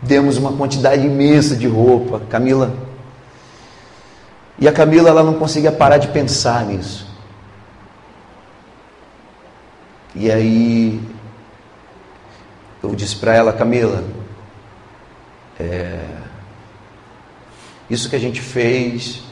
demos 0.00 0.36
uma 0.36 0.52
quantidade 0.52 1.04
imensa 1.04 1.56
de 1.56 1.66
roupa. 1.66 2.22
Camila. 2.30 2.72
E 4.60 4.68
a 4.68 4.72
Camila 4.72 5.08
ela 5.08 5.24
não 5.24 5.34
conseguia 5.34 5.72
parar 5.72 5.98
de 5.98 6.06
pensar 6.06 6.64
nisso. 6.64 7.04
E 10.14 10.30
aí 10.30 11.00
eu 12.80 12.94
disse 12.94 13.16
para 13.16 13.34
ela, 13.34 13.52
Camila, 13.52 14.04
é, 15.58 15.98
isso 17.90 18.08
que 18.08 18.14
a 18.14 18.20
gente 18.20 18.40
fez 18.40 19.25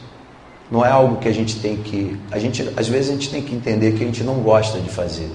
não 0.75 0.85
é 0.85 0.89
algo 0.89 1.15
que 1.21 1.29
a 1.29 1.33
gente 1.33 1.57
tem 1.61 1.77
que. 1.77 2.19
A 2.29 2.37
gente, 2.37 2.69
às 2.75 2.85
vezes 2.85 3.09
a 3.09 3.13
gente 3.13 3.29
tem 3.29 3.41
que 3.41 3.55
entender 3.55 3.93
que 3.93 4.03
a 4.03 4.05
gente 4.05 4.25
não 4.25 4.41
gosta 4.41 4.77
de 4.77 4.89
fazer. 4.89 5.31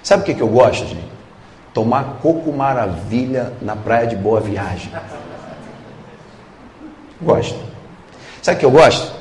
Sabe 0.00 0.22
o 0.22 0.26
que, 0.26 0.32
que 0.32 0.40
eu 0.40 0.46
gosto, 0.46 0.86
gente? 0.86 1.02
Tomar 1.72 2.18
coco 2.22 2.52
maravilha 2.52 3.52
na 3.60 3.74
praia 3.74 4.06
de 4.06 4.14
Boa 4.14 4.40
Viagem. 4.40 4.92
Gosto. 7.20 7.58
Sabe 8.40 8.58
o 8.58 8.60
que 8.60 8.66
eu 8.66 8.70
gosto? 8.70 9.12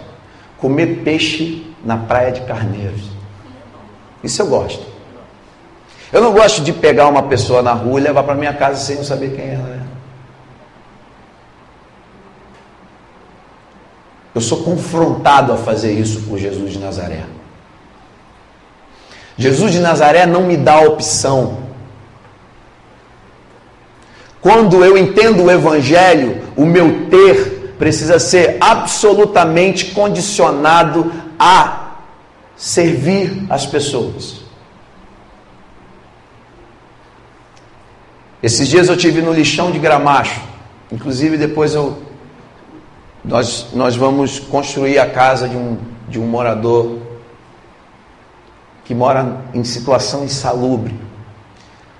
Comer 0.59 1.01
peixe 1.03 1.65
na 1.83 1.97
praia 1.97 2.31
de 2.31 2.41
Carneiros. 2.41 3.01
Isso 4.23 4.39
eu 4.43 4.47
gosto. 4.47 4.86
Eu 6.12 6.21
não 6.21 6.31
gosto 6.31 6.62
de 6.62 6.71
pegar 6.71 7.07
uma 7.07 7.23
pessoa 7.23 7.63
na 7.63 7.73
rua 7.73 7.99
e 7.99 8.03
levar 8.03 8.21
para 8.21 8.36
minha 8.36 8.53
casa 8.53 8.75
sem 8.75 8.97
eu 8.97 9.03
saber 9.03 9.36
quem 9.36 9.49
ela 9.49 9.67
é. 9.69 9.92
Sou 14.43 14.63
confrontado 14.63 15.51
a 15.51 15.58
fazer 15.58 15.93
isso 15.93 16.21
por 16.21 16.38
Jesus 16.38 16.73
de 16.73 16.79
Nazaré. 16.79 17.23
Jesus 19.38 19.71
de 19.71 19.79
Nazaré 19.79 20.25
não 20.25 20.43
me 20.43 20.56
dá 20.56 20.79
opção. 20.82 21.63
Quando 24.39 24.84
eu 24.84 24.97
entendo 24.97 25.43
o 25.43 25.51
Evangelho, 25.51 26.41
o 26.56 26.65
meu 26.65 27.08
ter 27.10 27.73
precisa 27.79 28.19
ser 28.19 28.58
absolutamente 28.62 29.88
condicionado 29.88 31.12
a 31.39 31.97
servir 32.56 33.45
as 33.49 33.65
pessoas. 33.65 34.43
Esses 38.41 38.67
dias 38.67 38.89
eu 38.89 38.97
tive 38.97 39.21
no 39.21 39.34
lixão 39.34 39.71
de 39.71 39.79
Gramacho. 39.79 40.41
Inclusive 40.91 41.38
depois 41.38 41.73
eu 41.73 41.97
nós, 43.23 43.67
nós 43.73 43.95
vamos 43.95 44.39
construir 44.39 44.99
a 44.99 45.09
casa 45.09 45.47
de 45.47 45.55
um, 45.55 45.77
de 46.07 46.19
um 46.19 46.25
morador 46.25 46.99
que 48.83 48.93
mora 48.93 49.41
em 49.53 49.63
situação 49.63 50.25
insalubre. 50.25 50.99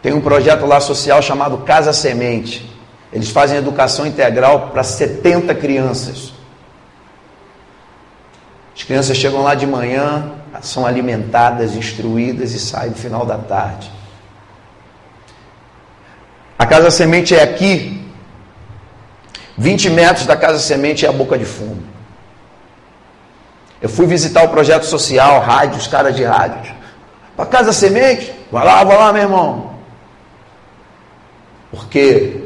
Tem 0.02 0.14
um 0.14 0.20
projeto 0.20 0.66
lá 0.66 0.82
social 0.82 1.22
chamado 1.22 1.60
Casa 1.60 1.94
Semente. 1.94 2.70
Eles 3.12 3.30
fazem 3.30 3.58
educação 3.58 4.06
integral 4.06 4.70
para 4.70 4.84
70 4.84 5.56
crianças. 5.56 6.34
As 8.76 8.84
crianças 8.84 9.16
chegam 9.16 9.44
lá 9.44 9.56
de 9.56 9.66
manhã, 9.66 10.32
são 10.62 10.86
alimentadas, 10.86 11.76
instruídas 11.76 12.54
e 12.54 12.60
saem 12.60 12.90
no 12.90 12.96
final 12.98 13.26
da 13.26 13.38
tarde. 13.38 13.90
A 16.58 16.66
casa 16.66 16.92
semente 16.92 17.36
é 17.36 17.44
aqui. 17.44 18.03
20 19.64 19.92
metros 19.92 20.26
da 20.26 20.36
casa 20.36 20.60
semente 20.60 21.06
é 21.06 21.10
a 21.10 21.12
boca 21.14 21.38
de 21.38 21.46
fumo. 21.46 21.82
Eu 23.82 23.88
fui 23.88 24.06
visitar 24.06 24.44
o 24.44 24.50
projeto 24.50 24.84
social, 24.84 25.40
rádio, 25.40 25.78
os 25.78 25.88
caras 25.88 26.14
de 26.18 26.24
rádio. 26.26 26.76
Para 27.34 27.46
casa 27.46 27.72
semente? 27.72 28.34
Vai 28.52 28.66
lá, 28.66 28.84
vai 28.84 28.98
lá, 28.98 29.14
meu 29.14 29.22
irmão. 29.22 29.74
Porque 31.72 32.44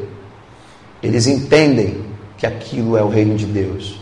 eles 1.02 1.26
entendem 1.26 2.06
que 2.38 2.46
aquilo 2.46 2.96
é 2.96 3.02
o 3.02 3.10
reino 3.10 3.36
de 3.36 3.48
Deus. 3.48 4.00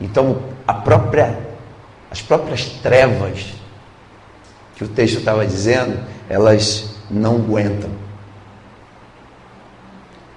Então, 0.00 0.40
a 0.64 0.74
própria, 0.74 1.36
as 2.08 2.22
próprias 2.22 2.66
trevas 2.66 3.46
que 4.76 4.84
o 4.84 4.88
texto 4.88 5.18
estava 5.18 5.44
dizendo, 5.44 5.98
elas 6.28 6.94
não 7.10 7.34
aguentam. 7.34 8.03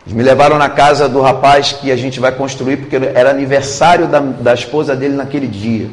Eles 0.08 0.15
me 0.15 0.24
levaram 0.24 0.58
na 0.58 0.70
casa 0.70 1.10
do 1.10 1.20
rapaz 1.20 1.74
que 1.74 1.91
a 1.91 1.98
gente 1.98 2.17
vai 2.17 2.32
construir, 2.32 2.78
porque 2.78 2.96
era 2.96 3.30
aniversário 3.30 4.08
da, 4.08 4.22
da 4.22 4.54
esposa 4.54 4.96
dele 4.96 5.15
naquele 5.15 5.48
dia. 5.48 5.89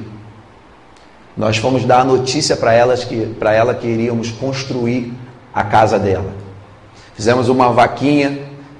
Nós 1.36 1.56
fomos 1.56 1.84
dar 1.84 2.02
a 2.02 2.04
notícia 2.04 2.56
para 2.56 2.72
elas 2.72 3.02
que 3.02 3.26
para 3.26 3.52
ela 3.52 3.74
que 3.74 3.88
iríamos 3.88 4.30
construir 4.30 5.12
a 5.52 5.64
casa 5.64 5.98
dela. 5.98 6.32
Fizemos 7.16 7.48
uma 7.48 7.72
vaquinha, 7.72 8.38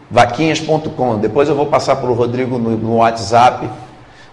vaquinhas.com. 0.09 1.19
Depois 1.19 1.49
eu 1.49 1.57
vou 1.57 1.67
passar 1.67 1.97
para 1.97 2.09
o 2.09 2.15
Rodrigo 2.15 2.57
no, 2.57 2.77
no 2.77 2.97
WhatsApp. 2.99 3.69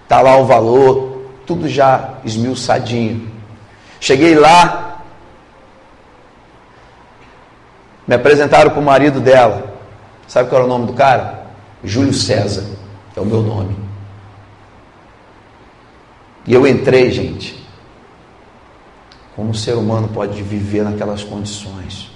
Tá 0.07 0.21
lá 0.21 0.37
o 0.37 0.45
valor, 0.45 1.23
tudo 1.47 1.67
já 1.67 2.11
esmiuçadinho. 2.23 3.27
Cheguei 3.99 4.35
lá, 4.35 5.01
me 8.07 8.13
apresentaram 8.13 8.69
para 8.69 8.79
o 8.79 8.83
marido 8.83 9.19
dela. 9.19 9.70
Sabe 10.31 10.47
qual 10.47 10.61
era 10.61 10.65
o 10.65 10.69
nome 10.69 10.85
do 10.85 10.93
cara? 10.93 11.47
Júlio 11.83 12.13
César. 12.13 12.63
É 13.17 13.19
o 13.19 13.25
meu 13.25 13.41
nome. 13.41 13.75
E 16.47 16.53
eu 16.53 16.65
entrei, 16.65 17.11
gente. 17.11 17.61
Como 19.35 19.49
um 19.49 19.53
ser 19.53 19.73
humano 19.73 20.07
pode 20.07 20.41
viver 20.41 20.85
naquelas 20.85 21.21
condições? 21.21 22.09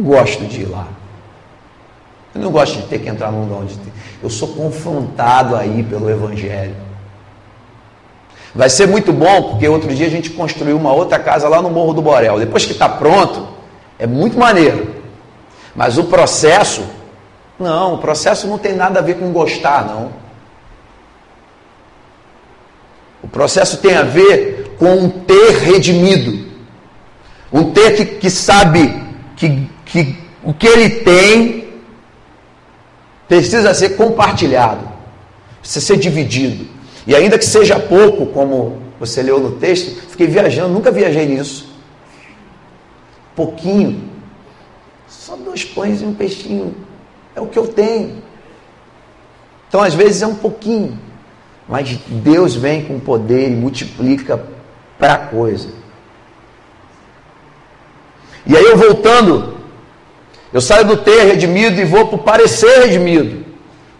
Gosto 0.00 0.46
de 0.46 0.62
ir 0.62 0.70
lá. 0.70 0.88
Eu 2.34 2.40
não 2.40 2.50
gosto 2.50 2.76
de 2.76 2.86
ter 2.86 3.00
que 3.00 3.10
entrar 3.10 3.30
num 3.30 3.42
lugar 3.42 3.58
onde. 3.58 3.78
Eu 4.22 4.30
sou 4.30 4.48
confrontado 4.54 5.54
aí 5.54 5.82
pelo 5.82 6.08
Evangelho. 6.08 6.76
Vai 8.54 8.70
ser 8.70 8.88
muito 8.88 9.12
bom, 9.12 9.50
porque 9.50 9.68
outro 9.68 9.94
dia 9.94 10.06
a 10.06 10.10
gente 10.10 10.30
construiu 10.30 10.78
uma 10.78 10.94
outra 10.94 11.18
casa 11.18 11.46
lá 11.46 11.60
no 11.60 11.68
Morro 11.68 11.92
do 11.92 12.00
Borel. 12.00 12.38
Depois 12.38 12.64
que 12.64 12.72
está 12.72 12.88
pronto, 12.88 13.57
é 13.98 14.06
muito 14.06 14.38
maneiro. 14.38 14.94
Mas 15.74 15.98
o 15.98 16.04
processo, 16.04 16.84
não, 17.58 17.94
o 17.94 17.98
processo 17.98 18.46
não 18.46 18.58
tem 18.58 18.74
nada 18.74 19.00
a 19.00 19.02
ver 19.02 19.18
com 19.18 19.32
gostar, 19.32 19.86
não. 19.86 20.12
O 23.22 23.28
processo 23.28 23.78
tem 23.78 23.96
a 23.96 24.02
ver 24.02 24.76
com 24.78 24.92
um 24.94 25.08
ter 25.08 25.58
redimido. 25.58 26.46
Um 27.52 27.72
ter 27.72 27.96
que, 27.96 28.04
que 28.04 28.30
sabe 28.30 29.02
que, 29.36 29.68
que 29.84 30.16
o 30.42 30.54
que 30.54 30.66
ele 30.66 30.90
tem 31.00 31.68
precisa 33.28 33.74
ser 33.74 33.90
compartilhado, 33.90 34.88
precisa 35.60 35.84
ser 35.84 35.96
dividido. 35.98 36.66
E 37.06 37.14
ainda 37.14 37.38
que 37.38 37.44
seja 37.44 37.78
pouco, 37.78 38.26
como 38.26 38.82
você 38.98 39.22
leu 39.22 39.38
no 39.38 39.52
texto, 39.52 39.94
fiquei 40.08 40.26
viajando, 40.26 40.72
nunca 40.72 40.90
viajei 40.90 41.26
nisso. 41.26 41.67
Pouquinho. 43.38 44.02
Só 45.06 45.36
dois 45.36 45.64
pães 45.64 46.02
e 46.02 46.04
um 46.04 46.12
peixinho. 46.12 46.74
É 47.36 47.40
o 47.40 47.46
que 47.46 47.56
eu 47.56 47.68
tenho. 47.68 48.20
Então, 49.68 49.80
às 49.80 49.94
vezes, 49.94 50.22
é 50.22 50.26
um 50.26 50.34
pouquinho. 50.34 50.98
Mas 51.68 51.96
Deus 52.08 52.56
vem 52.56 52.84
com 52.84 52.98
poder 52.98 53.48
e 53.48 53.54
multiplica 53.54 54.42
para 54.98 55.18
coisa. 55.18 55.68
E 58.44 58.56
aí, 58.56 58.64
eu 58.64 58.76
voltando, 58.76 59.56
eu 60.52 60.60
saio 60.60 60.84
do 60.84 60.96
ter 60.96 61.22
redimido 61.22 61.80
e 61.80 61.84
vou 61.84 62.08
para 62.08 62.16
o 62.16 62.22
parecer 62.24 62.86
redimido. 62.86 63.46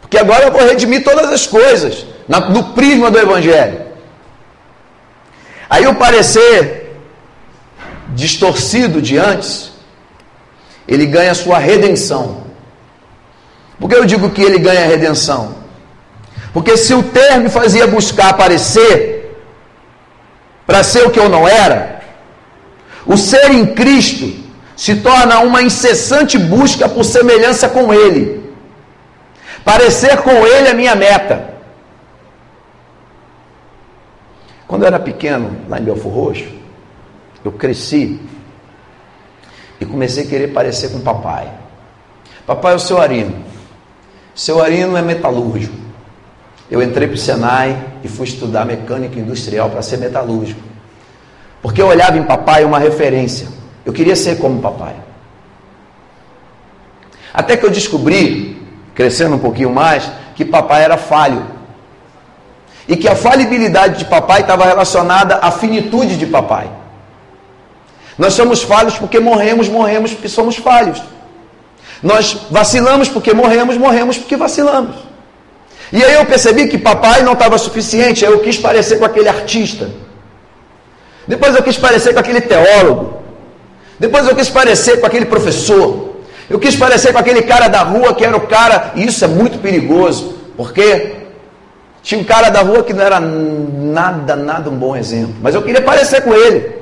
Porque 0.00 0.18
agora 0.18 0.46
eu 0.46 0.52
vou 0.52 0.62
redimir 0.62 1.04
todas 1.04 1.30
as 1.30 1.46
coisas 1.46 2.04
no 2.26 2.74
prisma 2.74 3.08
do 3.08 3.20
Evangelho. 3.20 3.82
Aí 5.70 5.86
o 5.86 5.94
parecer 5.94 6.77
distorcido 8.18 9.00
de 9.00 9.16
antes, 9.16 9.70
ele 10.88 11.06
ganha 11.06 11.32
sua 11.34 11.58
redenção. 11.58 12.42
Por 13.78 13.88
que 13.88 13.94
eu 13.94 14.04
digo 14.04 14.30
que 14.30 14.42
ele 14.42 14.58
ganha 14.58 14.84
redenção? 14.86 15.54
Porque 16.52 16.76
se 16.76 16.92
o 16.94 17.02
ter 17.02 17.38
me 17.38 17.48
fazia 17.48 17.86
buscar 17.86 18.30
aparecer 18.30 19.38
para 20.66 20.82
ser 20.82 21.06
o 21.06 21.10
que 21.10 21.20
eu 21.20 21.28
não 21.28 21.46
era, 21.46 22.00
o 23.06 23.16
ser 23.16 23.52
em 23.52 23.66
Cristo 23.66 24.34
se 24.76 24.96
torna 24.96 25.38
uma 25.38 25.62
incessante 25.62 26.36
busca 26.36 26.88
por 26.88 27.04
semelhança 27.04 27.68
com 27.68 27.94
Ele. 27.94 28.52
Parecer 29.64 30.16
com 30.22 30.44
Ele 30.44 30.68
é 30.68 30.74
minha 30.74 30.96
meta. 30.96 31.54
Quando 34.66 34.82
eu 34.82 34.88
era 34.88 34.98
pequeno, 34.98 35.56
lá 35.68 35.78
em 35.78 35.84
Belfor 35.84 36.12
Roxo, 36.12 36.57
eu 37.44 37.52
cresci 37.52 38.20
e 39.80 39.84
comecei 39.86 40.24
a 40.24 40.26
querer 40.26 40.48
parecer 40.48 40.90
com 40.90 41.00
papai. 41.00 41.50
Papai 42.46 42.72
é 42.72 42.76
o 42.76 42.80
seu 42.80 43.00
Arino. 43.00 43.44
Seu 44.34 44.62
Arino 44.62 44.96
é 44.96 45.02
metalúrgico. 45.02 45.76
Eu 46.70 46.82
entrei 46.82 47.08
para 47.08 47.14
o 47.14 47.18
Senai 47.18 47.76
e 48.02 48.08
fui 48.08 48.26
estudar 48.26 48.64
mecânica 48.64 49.18
industrial 49.18 49.70
para 49.70 49.82
ser 49.82 49.98
metalúrgico. 49.98 50.60
Porque 51.62 51.80
eu 51.80 51.86
olhava 51.86 52.16
em 52.18 52.22
papai 52.22 52.64
uma 52.64 52.78
referência. 52.78 53.48
Eu 53.84 53.92
queria 53.92 54.14
ser 54.14 54.38
como 54.38 54.60
papai. 54.60 54.94
Até 57.32 57.56
que 57.56 57.64
eu 57.64 57.70
descobri, 57.70 58.60
crescendo 58.94 59.36
um 59.36 59.38
pouquinho 59.38 59.70
mais, 59.70 60.10
que 60.34 60.44
papai 60.44 60.84
era 60.84 60.96
falho. 60.96 61.46
E 62.86 62.96
que 62.96 63.08
a 63.08 63.14
falibilidade 63.14 63.98
de 63.98 64.04
papai 64.06 64.42
estava 64.42 64.64
relacionada 64.64 65.36
à 65.36 65.50
finitude 65.50 66.16
de 66.16 66.26
papai. 66.26 66.77
Nós 68.18 68.34
somos 68.34 68.62
falhos 68.62 68.98
porque 68.98 69.20
morremos, 69.20 69.68
morremos 69.68 70.12
porque 70.12 70.28
somos 70.28 70.56
falhos. 70.56 71.00
Nós 72.02 72.46
vacilamos 72.50 73.08
porque 73.08 73.32
morremos, 73.32 73.76
morremos 73.76 74.18
porque 74.18 74.36
vacilamos. 74.36 74.96
E 75.92 76.04
aí 76.04 76.14
eu 76.14 76.26
percebi 76.26 76.68
que 76.68 76.76
papai 76.76 77.22
não 77.22 77.32
estava 77.32 77.56
suficiente, 77.56 78.26
aí 78.26 78.32
eu 78.32 78.40
quis 78.40 78.58
parecer 78.58 78.98
com 78.98 79.04
aquele 79.04 79.28
artista. 79.28 79.88
Depois 81.26 81.54
eu 81.54 81.62
quis 81.62 81.76
parecer 81.76 82.12
com 82.12 82.20
aquele 82.20 82.40
teólogo. 82.40 83.22
Depois 83.98 84.26
eu 84.26 84.34
quis 84.34 84.48
parecer 84.48 85.00
com 85.00 85.06
aquele 85.06 85.26
professor. 85.26 86.16
Eu 86.50 86.58
quis 86.58 86.74
parecer 86.74 87.12
com 87.12 87.18
aquele 87.18 87.42
cara 87.42 87.68
da 87.68 87.82
rua 87.82 88.14
que 88.14 88.24
era 88.24 88.36
o 88.36 88.46
cara, 88.46 88.92
e 88.96 89.06
isso 89.06 89.24
é 89.24 89.28
muito 89.28 89.58
perigoso, 89.58 90.34
porque 90.56 91.16
tinha 92.02 92.20
um 92.20 92.24
cara 92.24 92.48
da 92.48 92.62
rua 92.62 92.82
que 92.82 92.94
não 92.94 93.04
era 93.04 93.20
nada, 93.20 94.34
nada 94.34 94.70
um 94.70 94.76
bom 94.76 94.96
exemplo. 94.96 95.34
Mas 95.42 95.54
eu 95.54 95.62
queria 95.62 95.82
parecer 95.82 96.22
com 96.22 96.32
ele. 96.34 96.77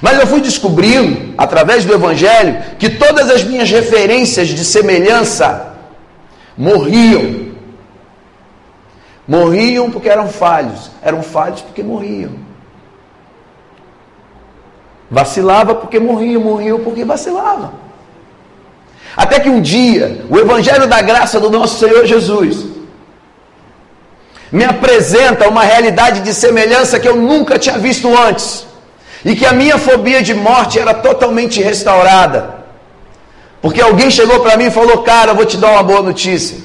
Mas 0.00 0.18
eu 0.18 0.26
fui 0.26 0.40
descobrindo, 0.40 1.34
através 1.36 1.84
do 1.84 1.92
Evangelho, 1.92 2.62
que 2.78 2.88
todas 2.90 3.30
as 3.30 3.42
minhas 3.42 3.70
referências 3.70 4.48
de 4.48 4.64
semelhança 4.64 5.74
morriam. 6.56 7.48
Morriam 9.26 9.90
porque 9.90 10.08
eram 10.08 10.28
falhos. 10.28 10.90
Eram 11.02 11.22
falhos 11.22 11.60
porque 11.62 11.82
morriam. 11.82 12.32
Vacilava 15.10 15.74
porque 15.74 15.98
morriam, 15.98 16.42
morriam 16.42 16.78
porque 16.80 17.04
vacilava. 17.04 17.72
Até 19.16 19.40
que 19.40 19.48
um 19.48 19.60
dia, 19.60 20.24
o 20.30 20.38
Evangelho 20.38 20.86
da 20.86 21.02
graça 21.02 21.40
do 21.40 21.50
nosso 21.50 21.78
Senhor 21.78 22.06
Jesus 22.06 22.66
me 24.52 24.64
apresenta 24.64 25.48
uma 25.48 25.62
realidade 25.62 26.20
de 26.20 26.32
semelhança 26.32 27.00
que 27.00 27.08
eu 27.08 27.16
nunca 27.16 27.58
tinha 27.58 27.78
visto 27.78 28.08
antes. 28.16 28.67
E 29.28 29.36
que 29.36 29.44
a 29.44 29.52
minha 29.52 29.76
fobia 29.76 30.22
de 30.22 30.32
morte 30.32 30.78
era 30.78 30.94
totalmente 30.94 31.60
restaurada. 31.60 32.54
Porque 33.60 33.78
alguém 33.78 34.10
chegou 34.10 34.40
para 34.40 34.56
mim 34.56 34.68
e 34.68 34.70
falou: 34.70 35.02
Cara, 35.02 35.32
eu 35.32 35.34
vou 35.34 35.44
te 35.44 35.58
dar 35.58 35.72
uma 35.72 35.82
boa 35.82 36.00
notícia. 36.00 36.56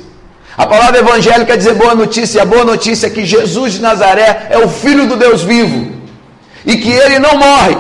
A 0.58 0.66
palavra 0.66 1.00
evangélica 1.00 1.58
dizer 1.58 1.74
boa 1.74 1.94
notícia. 1.94 2.38
E 2.38 2.42
a 2.42 2.46
boa 2.46 2.64
notícia 2.64 3.08
é 3.08 3.10
que 3.10 3.26
Jesus 3.26 3.74
de 3.74 3.82
Nazaré 3.82 4.48
é 4.50 4.58
o 4.58 4.70
Filho 4.70 5.06
do 5.08 5.18
Deus 5.18 5.42
vivo. 5.42 5.92
E 6.66 6.78
que 6.78 6.90
ele 6.90 7.20
não 7.20 7.38
morre. 7.38 7.76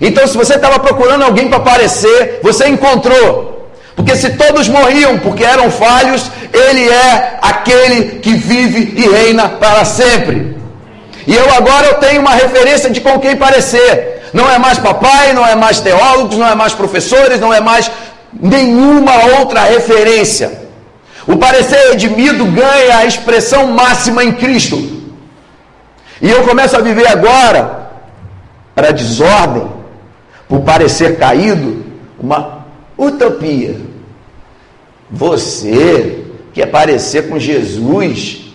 Então, 0.00 0.26
se 0.26 0.38
você 0.38 0.54
estava 0.54 0.78
procurando 0.78 1.24
alguém 1.24 1.48
para 1.48 1.58
aparecer, 1.58 2.40
você 2.42 2.66
encontrou. 2.66 3.68
Porque 3.94 4.16
se 4.16 4.30
todos 4.30 4.68
morriam 4.68 5.18
porque 5.18 5.44
eram 5.44 5.70
falhos, 5.70 6.30
ele 6.50 6.88
é 6.88 7.38
aquele 7.42 8.20
que 8.20 8.32
vive 8.32 8.94
e 8.96 9.06
reina 9.06 9.50
para 9.50 9.84
sempre. 9.84 10.57
E 11.28 11.34
eu 11.34 11.52
agora 11.52 11.88
eu 11.88 11.94
tenho 11.96 12.22
uma 12.22 12.32
referência 12.32 12.88
de 12.88 13.02
com 13.02 13.20
quem 13.20 13.36
parecer. 13.36 14.30
Não 14.32 14.50
é 14.50 14.58
mais 14.58 14.78
papai, 14.78 15.34
não 15.34 15.46
é 15.46 15.54
mais 15.54 15.78
teólogos, 15.78 16.38
não 16.38 16.48
é 16.48 16.54
mais 16.54 16.72
professores, 16.72 17.38
não 17.38 17.52
é 17.52 17.60
mais 17.60 17.90
nenhuma 18.32 19.12
outra 19.38 19.64
referência. 19.64 20.62
O 21.26 21.36
parecer 21.36 21.90
redimido 21.90 22.46
ganha 22.46 22.96
a 22.96 23.04
expressão 23.04 23.66
máxima 23.66 24.24
em 24.24 24.32
Cristo. 24.32 24.78
E 26.22 26.30
eu 26.30 26.44
começo 26.44 26.74
a 26.74 26.80
viver 26.80 27.06
agora, 27.06 27.90
para 28.74 28.90
desordem, 28.90 29.68
por 30.48 30.60
parecer 30.60 31.18
caído, 31.18 31.84
uma 32.18 32.64
utopia. 32.96 33.76
Você 35.10 36.24
quer 36.54 36.70
parecer 36.70 37.28
com 37.28 37.38
Jesus? 37.38 38.47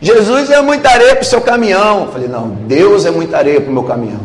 Jesus 0.00 0.50
é 0.50 0.60
muita 0.62 0.90
areia 0.90 1.14
para 1.14 1.22
o 1.22 1.26
seu 1.26 1.40
caminhão. 1.40 2.06
Eu 2.06 2.12
falei, 2.12 2.28
não, 2.28 2.48
Deus 2.66 3.04
é 3.04 3.10
muita 3.10 3.36
areia 3.36 3.60
para 3.60 3.70
o 3.70 3.72
meu 3.72 3.82
caminhão. 3.82 4.20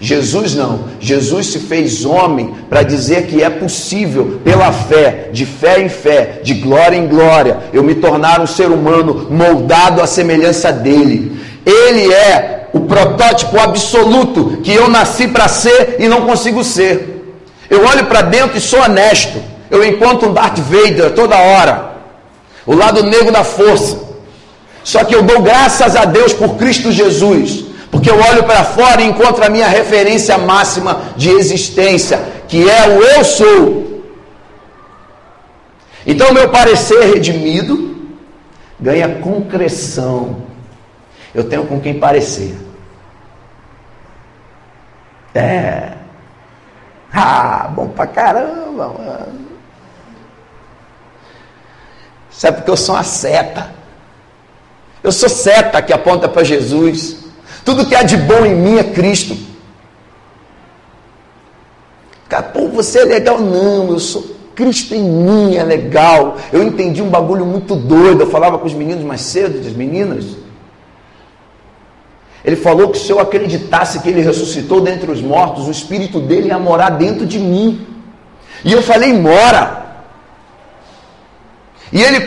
Jesus 0.00 0.54
não. 0.54 0.84
Jesus 1.00 1.46
se 1.46 1.58
fez 1.60 2.04
homem 2.04 2.54
para 2.68 2.82
dizer 2.82 3.26
que 3.26 3.42
é 3.42 3.48
possível, 3.48 4.40
pela 4.44 4.70
fé, 4.70 5.30
de 5.32 5.46
fé 5.46 5.80
em 5.80 5.88
fé, 5.88 6.40
de 6.42 6.54
glória 6.54 6.96
em 6.96 7.06
glória, 7.06 7.58
eu 7.72 7.82
me 7.82 7.94
tornar 7.94 8.40
um 8.40 8.46
ser 8.46 8.66
humano 8.66 9.28
moldado 9.30 10.02
à 10.02 10.06
semelhança 10.06 10.70
dele. 10.70 11.40
Ele 11.64 12.12
é 12.12 12.68
o 12.72 12.80
protótipo 12.80 13.58
absoluto 13.58 14.58
que 14.62 14.74
eu 14.74 14.88
nasci 14.88 15.28
para 15.28 15.48
ser 15.48 15.96
e 15.98 16.08
não 16.08 16.22
consigo 16.22 16.62
ser. 16.62 17.36
Eu 17.70 17.86
olho 17.86 18.04
para 18.06 18.20
dentro 18.20 18.58
e 18.58 18.60
sou 18.60 18.80
honesto 18.80 19.54
eu 19.74 19.84
encontro 19.84 20.28
um 20.28 20.32
Darth 20.32 20.58
Vader 20.58 21.10
toda 21.14 21.36
hora, 21.36 21.94
o 22.64 22.74
lado 22.74 23.02
negro 23.02 23.32
da 23.32 23.42
força. 23.42 23.98
Só 24.84 25.02
que 25.02 25.14
eu 25.14 25.22
dou 25.22 25.40
graças 25.40 25.96
a 25.96 26.04
Deus 26.04 26.34
por 26.34 26.56
Cristo 26.56 26.92
Jesus, 26.92 27.64
porque 27.90 28.10
eu 28.10 28.20
olho 28.20 28.44
para 28.44 28.62
fora 28.62 29.00
e 29.00 29.06
encontro 29.06 29.42
a 29.42 29.48
minha 29.48 29.66
referência 29.66 30.36
máxima 30.36 31.00
de 31.16 31.30
existência, 31.30 32.22
que 32.46 32.68
é 32.68 32.86
o 32.86 33.02
eu 33.02 33.24
sou. 33.24 34.04
Então, 36.06 36.34
meu 36.34 36.50
parecer 36.50 37.00
redimido 37.14 37.96
ganha 38.78 39.08
concreção. 39.20 40.42
Eu 41.34 41.48
tenho 41.48 41.66
com 41.66 41.80
quem 41.80 41.98
parecer. 41.98 42.54
É. 45.34 45.94
Ah, 47.12 47.68
bom 47.74 47.88
pra 47.88 48.06
caramba, 48.06 48.88
mano. 48.88 49.46
Sabe 52.30 52.58
porque 52.58 52.70
eu 52.70 52.76
sou 52.76 52.94
uma 52.94 53.02
seta. 53.02 53.73
Eu 55.04 55.12
sou 55.12 55.28
seta 55.28 55.82
que 55.82 55.92
aponta 55.92 56.26
para 56.26 56.42
Jesus. 56.42 57.18
Tudo 57.62 57.84
que 57.84 57.94
há 57.94 58.02
de 58.02 58.16
bom 58.16 58.46
em 58.46 58.54
mim 58.54 58.78
é 58.78 58.84
Cristo. 58.84 59.36
Cara, 62.26 62.44
pô, 62.44 62.68
você 62.68 63.00
é 63.00 63.04
legal. 63.04 63.38
Não, 63.38 63.90
eu 63.90 63.98
sou 63.98 64.24
Cristo 64.54 64.94
em 64.94 65.02
mim, 65.02 65.56
é 65.56 65.62
legal. 65.62 66.38
Eu 66.50 66.62
entendi 66.62 67.02
um 67.02 67.10
bagulho 67.10 67.44
muito 67.44 67.76
doido. 67.76 68.22
Eu 68.22 68.30
falava 68.30 68.56
com 68.56 68.64
os 68.64 68.72
meninos 68.72 69.04
mais 69.04 69.20
cedo, 69.20 69.58
as 69.58 69.74
meninas. 69.74 70.24
Ele 72.42 72.56
falou 72.56 72.88
que 72.88 72.98
se 72.98 73.10
eu 73.10 73.20
acreditasse 73.20 74.00
que 74.00 74.08
ele 74.08 74.22
ressuscitou 74.22 74.80
dentre 74.80 75.10
os 75.10 75.20
mortos, 75.20 75.68
o 75.68 75.70
espírito 75.70 76.18
dele 76.18 76.48
ia 76.48 76.58
morar 76.58 76.88
dentro 76.88 77.26
de 77.26 77.38
mim. 77.38 77.86
E 78.64 78.72
eu 78.72 78.80
falei, 78.80 79.12
mora. 79.12 79.83
E 81.94 82.02
ele 82.02 82.22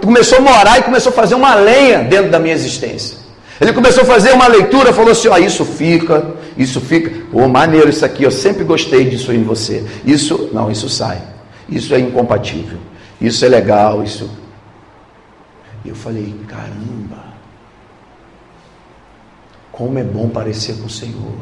começou 0.00 0.38
a 0.38 0.40
morar 0.40 0.78
e 0.78 0.82
começou 0.82 1.12
a 1.12 1.14
fazer 1.14 1.34
uma 1.34 1.54
lenha 1.54 2.02
dentro 2.02 2.30
da 2.30 2.38
minha 2.38 2.54
existência. 2.54 3.18
Ele 3.60 3.70
começou 3.74 4.02
a 4.02 4.06
fazer 4.06 4.32
uma 4.32 4.46
leitura, 4.46 4.94
falou 4.94 5.12
assim: 5.12 5.28
ó, 5.28 5.36
isso 5.36 5.62
fica, 5.62 6.32
isso 6.56 6.80
fica, 6.80 7.12
pô, 7.30 7.46
maneiro 7.46 7.90
isso 7.90 8.02
aqui, 8.02 8.22
eu 8.22 8.30
sempre 8.30 8.64
gostei 8.64 9.04
disso 9.04 9.30
em 9.30 9.44
você. 9.44 9.84
Isso, 10.06 10.48
não, 10.54 10.70
isso 10.70 10.88
sai. 10.88 11.20
Isso 11.68 11.94
é 11.94 12.00
incompatível. 12.00 12.78
Isso 13.20 13.44
é 13.44 13.48
legal, 13.48 14.02
isso. 14.02 14.30
E 15.84 15.90
eu 15.90 15.94
falei: 15.94 16.34
caramba, 16.48 17.24
como 19.70 19.98
é 19.98 20.02
bom 20.02 20.30
parecer 20.30 20.76
com 20.76 20.86
o 20.86 20.90
Senhor. 20.90 21.34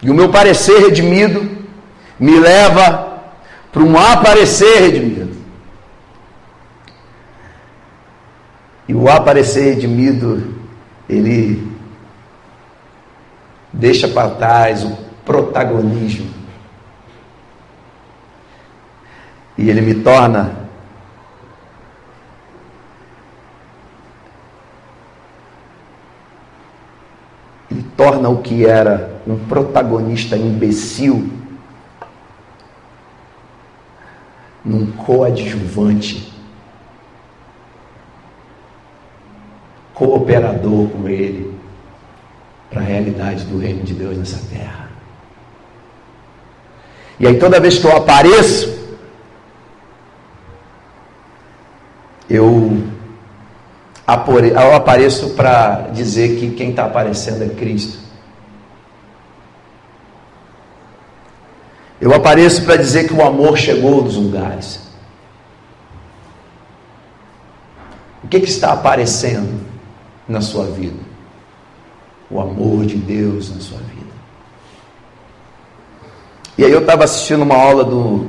E 0.00 0.08
o 0.08 0.14
meu 0.14 0.30
parecer 0.30 0.78
redimido 0.78 1.58
me 2.18 2.40
leva 2.40 3.07
para 3.72 3.82
um 3.82 3.98
aparecer 3.98 4.80
redimido. 4.80 5.36
E 8.88 8.94
o 8.94 9.08
aparecer 9.08 9.74
redimido, 9.74 10.54
ele 11.08 11.70
deixa 13.72 14.08
para 14.08 14.30
trás 14.30 14.82
o 14.82 14.96
protagonismo. 15.24 16.30
E 19.58 19.68
ele 19.68 19.80
me 19.80 19.94
torna 19.94 20.68
ele 27.70 27.84
torna 27.96 28.28
o 28.30 28.40
que 28.40 28.64
era 28.64 29.20
um 29.26 29.36
protagonista 29.36 30.36
imbecil 30.36 31.37
num 34.68 34.92
coadjuvante 34.92 36.30
cooperador 39.94 40.88
com 40.90 41.08
Ele 41.08 41.58
para 42.68 42.82
a 42.82 42.84
realidade 42.84 43.44
do 43.46 43.58
reino 43.58 43.82
de 43.82 43.94
Deus 43.94 44.18
nessa 44.18 44.38
terra. 44.54 44.90
E 47.18 47.26
aí 47.26 47.38
toda 47.38 47.58
vez 47.58 47.78
que 47.78 47.86
eu 47.86 47.96
apareço, 47.96 48.78
eu, 52.28 52.82
eu 54.06 54.74
apareço 54.74 55.30
para 55.30 55.88
dizer 55.94 56.38
que 56.38 56.50
quem 56.50 56.70
está 56.70 56.84
aparecendo 56.84 57.42
é 57.42 57.48
Cristo. 57.48 58.07
Eu 62.00 62.14
apareço 62.14 62.64
para 62.64 62.76
dizer 62.76 63.08
que 63.08 63.14
o 63.14 63.24
amor 63.24 63.56
chegou 63.56 64.02
nos 64.02 64.16
lugares. 64.16 64.80
O 68.22 68.28
que, 68.28 68.40
que 68.40 68.48
está 68.48 68.72
aparecendo? 68.72 69.68
na 70.28 70.40
sua 70.40 70.64
vida. 70.66 70.98
O 72.30 72.38
amor 72.40 72.84
de 72.84 72.96
Deus 72.96 73.54
na 73.54 73.60
sua 73.60 73.78
vida. 73.78 74.12
E 76.58 76.64
aí 76.64 76.70
eu 76.70 76.80
estava 76.80 77.04
assistindo 77.04 77.42
uma 77.42 77.56
aula 77.56 77.84
do, 77.84 78.26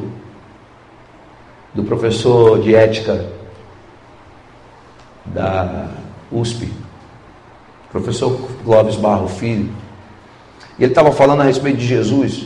do 1.74 1.84
professor 1.84 2.62
de 2.62 2.74
ética 2.74 3.30
da 5.26 5.90
USP, 6.32 6.72
professor 7.92 8.40
Clóvis 8.64 8.96
Barro 8.96 9.28
Filho, 9.28 9.72
e 10.78 10.84
ele 10.84 10.92
estava 10.92 11.12
falando 11.12 11.42
a 11.42 11.44
respeito 11.44 11.78
de 11.78 11.86
Jesus. 11.86 12.46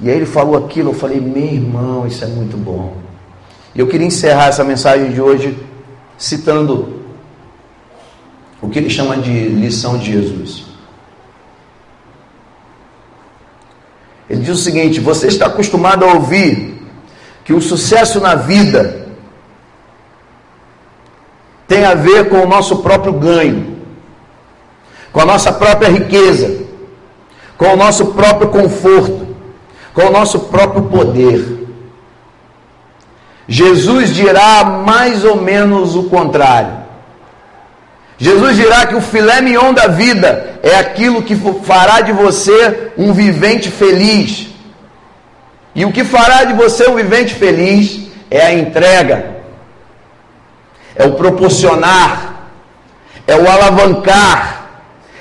E 0.00 0.08
aí 0.08 0.16
ele 0.16 0.26
falou 0.26 0.56
aquilo, 0.56 0.90
eu 0.90 0.94
falei, 0.94 1.20
meu 1.20 1.44
irmão, 1.44 2.06
isso 2.06 2.24
é 2.24 2.26
muito 2.26 2.56
bom. 2.56 2.96
E 3.74 3.80
eu 3.80 3.86
queria 3.86 4.06
encerrar 4.06 4.46
essa 4.46 4.64
mensagem 4.64 5.12
de 5.12 5.20
hoje 5.20 5.56
citando 6.16 7.00
o 8.60 8.68
que 8.68 8.78
ele 8.78 8.90
chama 8.90 9.16
de 9.16 9.48
lição 9.48 9.98
de 9.98 10.12
Jesus. 10.12 10.64
Ele 14.28 14.40
diz 14.42 14.50
o 14.50 14.62
seguinte: 14.62 15.00
você 15.00 15.26
está 15.26 15.46
acostumado 15.46 16.04
a 16.04 16.14
ouvir 16.14 16.80
que 17.44 17.52
o 17.52 17.60
sucesso 17.60 18.20
na 18.20 18.34
vida 18.34 19.08
tem 21.66 21.84
a 21.84 21.94
ver 21.94 22.28
com 22.28 22.36
o 22.36 22.48
nosso 22.48 22.78
próprio 22.78 23.12
ganho, 23.12 23.76
com 25.12 25.20
a 25.20 25.24
nossa 25.24 25.52
própria 25.52 25.88
riqueza, 25.88 26.64
com 27.56 27.72
o 27.72 27.76
nosso 27.76 28.06
próprio 28.06 28.48
conforto, 28.50 29.29
com 29.94 30.02
o 30.02 30.10
nosso 30.10 30.40
próprio 30.40 30.84
poder. 30.84 31.60
Jesus 33.48 34.14
dirá 34.14 34.64
mais 34.64 35.24
ou 35.24 35.36
menos 35.36 35.96
o 35.96 36.04
contrário. 36.04 36.78
Jesus 38.16 38.56
dirá 38.56 38.86
que 38.86 38.94
o 38.94 39.00
filé 39.00 39.40
mignon 39.40 39.72
da 39.72 39.88
vida 39.88 40.60
é 40.62 40.76
aquilo 40.76 41.22
que 41.22 41.34
fará 41.64 42.00
de 42.00 42.12
você 42.12 42.92
um 42.96 43.12
vivente 43.12 43.70
feliz. 43.70 44.48
E 45.74 45.84
o 45.84 45.92
que 45.92 46.04
fará 46.04 46.44
de 46.44 46.52
você 46.52 46.88
um 46.88 46.96
vivente 46.96 47.34
feliz 47.34 48.08
é 48.30 48.42
a 48.42 48.54
entrega, 48.54 49.36
é 50.94 51.06
o 51.06 51.14
proporcionar, 51.14 52.50
é 53.26 53.34
o 53.34 53.50
alavancar, 53.50 54.68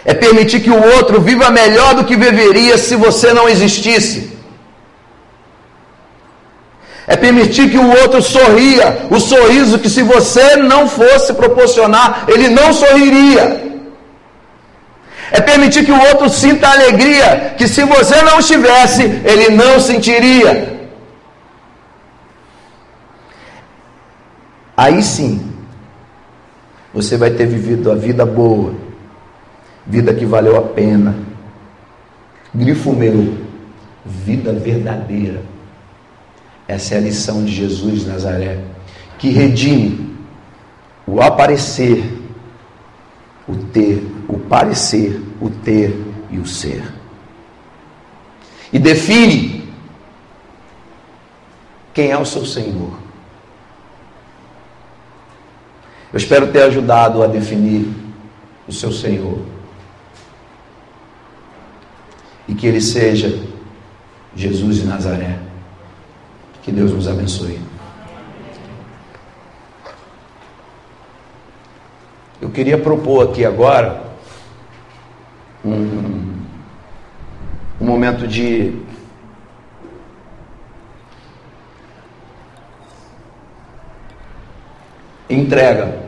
é 0.05 0.13
permitir 0.13 0.59
que 0.59 0.70
o 0.70 0.95
outro 0.95 1.22
viva 1.22 1.49
melhor 1.49 1.95
do 1.95 2.03
que 2.03 2.15
viveria 2.15 2.78
se 2.78 2.95
você 2.95 3.34
não 3.34 3.47
existisse 3.49 4.39
é 7.10 7.18
permitir 7.18 7.72
que 7.72 7.78
o 7.78 7.89
outro 8.01 8.22
sorria, 8.22 9.07
o 9.10 9.20
sorriso 9.20 9.80
que 9.80 9.89
se 9.89 10.03
você 10.03 10.57
não 10.57 10.88
fosse 10.88 11.34
proporcionar, 11.34 12.26
ele 12.28 12.49
não 12.49 12.72
sorriria. 12.72 13.68
É 15.32 15.41
permitir 15.41 15.86
que 15.86 15.91
o 15.91 15.99
outro 15.99 16.30
sinta 16.30 16.68
alegria 16.70 17.55
que 17.57 17.68
se 17.68 17.84
você 17.84 18.22
não 18.22 18.38
estivesse, 18.38 19.01
ele 19.26 19.49
não 19.49 19.80
sentiria. 19.80 20.78
Aí 24.78 25.01
sim, 25.01 25.51
você 26.93 27.18
vai 27.18 27.32
ter 27.32 27.47
vivido 27.47 27.91
a 27.91 27.95
vida 27.95 28.24
boa, 28.24 28.76
vida 29.84 30.14
que 30.14 30.28
valeu 30.28 30.57
a 30.57 30.62
pena. 30.62 31.16
Grifo 32.53 32.93
meu, 32.93 33.36
vida 34.05 34.53
verdadeira. 34.53 35.41
Essa 36.70 36.93
é 36.93 36.97
a 36.99 37.01
lição 37.01 37.43
de 37.43 37.51
Jesus 37.51 38.01
de 38.01 38.07
Nazaré, 38.07 38.63
que 39.17 39.32
redime 39.32 40.15
o 41.07 41.20
aparecer, 41.20 42.03
o 43.47 43.55
ter, 43.55 44.07
o 44.28 44.38
parecer, 44.38 45.20
o 45.41 45.49
ter 45.49 45.99
e 46.30 46.38
o 46.38 46.45
ser. 46.45 46.84
E 48.72 48.78
define 48.78 49.67
quem 51.91 52.11
é 52.11 52.17
o 52.20 52.24
seu 52.24 52.45
Senhor. 52.45 52.93
Eu 56.13 56.17
espero 56.17 56.51
ter 56.51 56.61
ajudado 56.61 57.24
a 57.24 57.26
definir 57.26 57.91
o 58.67 58.72
seu 58.72 58.91
Senhor. 58.91 59.39
E 62.47 62.53
que 62.53 62.67
ele 62.67 62.80
seja 62.80 63.43
Jesus 64.36 64.76
de 64.78 64.86
Nazaré. 64.86 65.49
Que 66.64 66.72
Deus 66.72 66.91
nos 66.91 67.07
abençoe. 67.07 67.60
Eu 72.41 72.49
queria 72.49 72.78
propor 72.78 73.30
aqui 73.30 73.45
agora 73.45 74.01
um, 75.64 76.34
um 77.80 77.86
momento 77.86 78.28
de 78.28 78.74
entrega. 85.30 85.99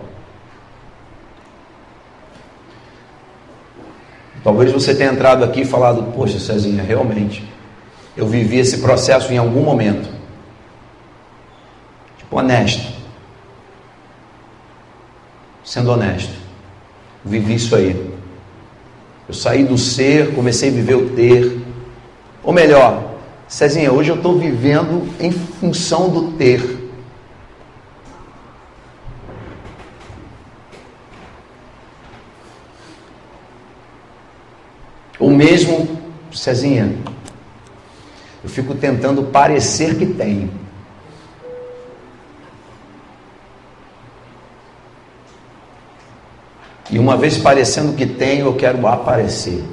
Talvez 4.43 4.71
você 4.71 4.95
tenha 4.95 5.11
entrado 5.11 5.43
aqui 5.43 5.61
e 5.61 5.65
falado, 5.65 6.11
poxa, 6.13 6.39
Cezinha, 6.39 6.81
realmente, 6.81 7.47
eu 8.17 8.25
vivi 8.25 8.57
esse 8.57 8.79
processo 8.79 9.31
em 9.31 9.37
algum 9.37 9.61
momento 9.61 10.20
honesto. 12.31 13.01
Sendo 15.63 15.91
honesto. 15.91 16.33
vivi 17.23 17.55
isso 17.55 17.75
aí. 17.75 18.11
Eu 19.27 19.33
saí 19.33 19.63
do 19.63 19.77
ser, 19.77 20.33
comecei 20.33 20.69
a 20.69 20.73
viver 20.73 20.95
o 20.95 21.09
ter. 21.09 21.61
Ou 22.43 22.51
melhor, 22.51 23.15
Cezinha, 23.47 23.91
hoje 23.91 24.09
eu 24.09 24.15
estou 24.15 24.39
vivendo 24.39 25.07
em 25.19 25.31
função 25.31 26.09
do 26.09 26.31
ter. 26.31 26.89
Ou 35.19 35.29
mesmo, 35.29 36.01
Cezinha, 36.33 36.95
eu 38.43 38.49
fico 38.49 38.73
tentando 38.73 39.23
parecer 39.23 39.95
que 39.97 40.05
tenho. 40.05 40.49
E 46.91 46.99
uma 46.99 47.15
vez 47.15 47.37
parecendo 47.37 47.93
que 47.93 48.05
tenho, 48.05 48.47
eu 48.47 48.53
quero 48.53 48.85
aparecer. 48.85 49.63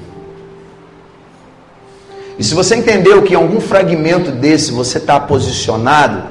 E 2.38 2.44
se 2.44 2.54
você 2.54 2.76
entendeu 2.76 3.22
que 3.22 3.34
em 3.34 3.36
algum 3.36 3.60
fragmento 3.60 4.30
desse 4.30 4.70
você 4.70 4.98
está 4.98 5.18
posicionado, 5.18 6.22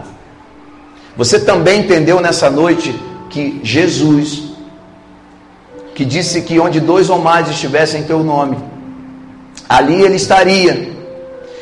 você 1.18 1.40
também 1.40 1.82
entendeu 1.82 2.22
nessa 2.22 2.50
noite 2.50 2.98
que 3.30 3.60
Jesus, 3.62 4.44
que 5.94 6.06
disse 6.06 6.42
que 6.44 6.58
onde 6.58 6.80
dois 6.80 7.10
ou 7.10 7.20
mais 7.20 7.50
estivessem 7.50 8.02
em 8.02 8.06
teu 8.06 8.24
nome, 8.24 8.58
ali 9.68 10.02
ele 10.02 10.16
estaria. 10.16 10.96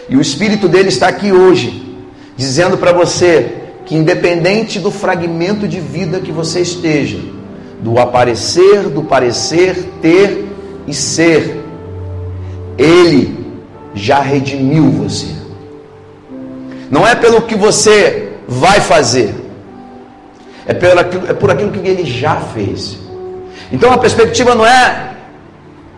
E 0.07 0.15
o 0.15 0.21
Espírito 0.21 0.67
dele 0.67 0.89
está 0.89 1.07
aqui 1.07 1.31
hoje, 1.31 1.97
dizendo 2.37 2.77
para 2.77 2.91
você 2.91 3.63
que, 3.87 3.95
independente 3.95 4.79
do 4.79 4.91
fragmento 4.91 5.67
de 5.67 5.79
vida 5.79 6.19
que 6.19 6.31
você 6.31 6.59
esteja, 6.59 7.34
do 7.81 7.99
aparecer, 7.99 8.89
do 8.89 9.03
parecer, 9.03 9.75
ter 10.01 10.45
e 10.87 10.93
ser, 10.93 11.63
Ele 12.77 13.37
já 13.93 14.19
redimiu 14.19 14.89
você. 14.89 15.27
Não 16.89 17.07
é 17.07 17.15
pelo 17.15 17.41
que 17.41 17.55
você 17.55 18.33
vai 18.47 18.79
fazer, 18.79 19.33
é, 20.65 20.73
pelo, 20.73 20.99
é 20.99 21.33
por 21.33 21.49
aquilo 21.49 21.71
que 21.71 21.87
Ele 21.87 22.05
já 22.05 22.35
fez. 22.37 22.97
Então 23.71 23.91
a 23.91 23.97
perspectiva 23.97 24.53
não 24.53 24.65
é 24.65 25.15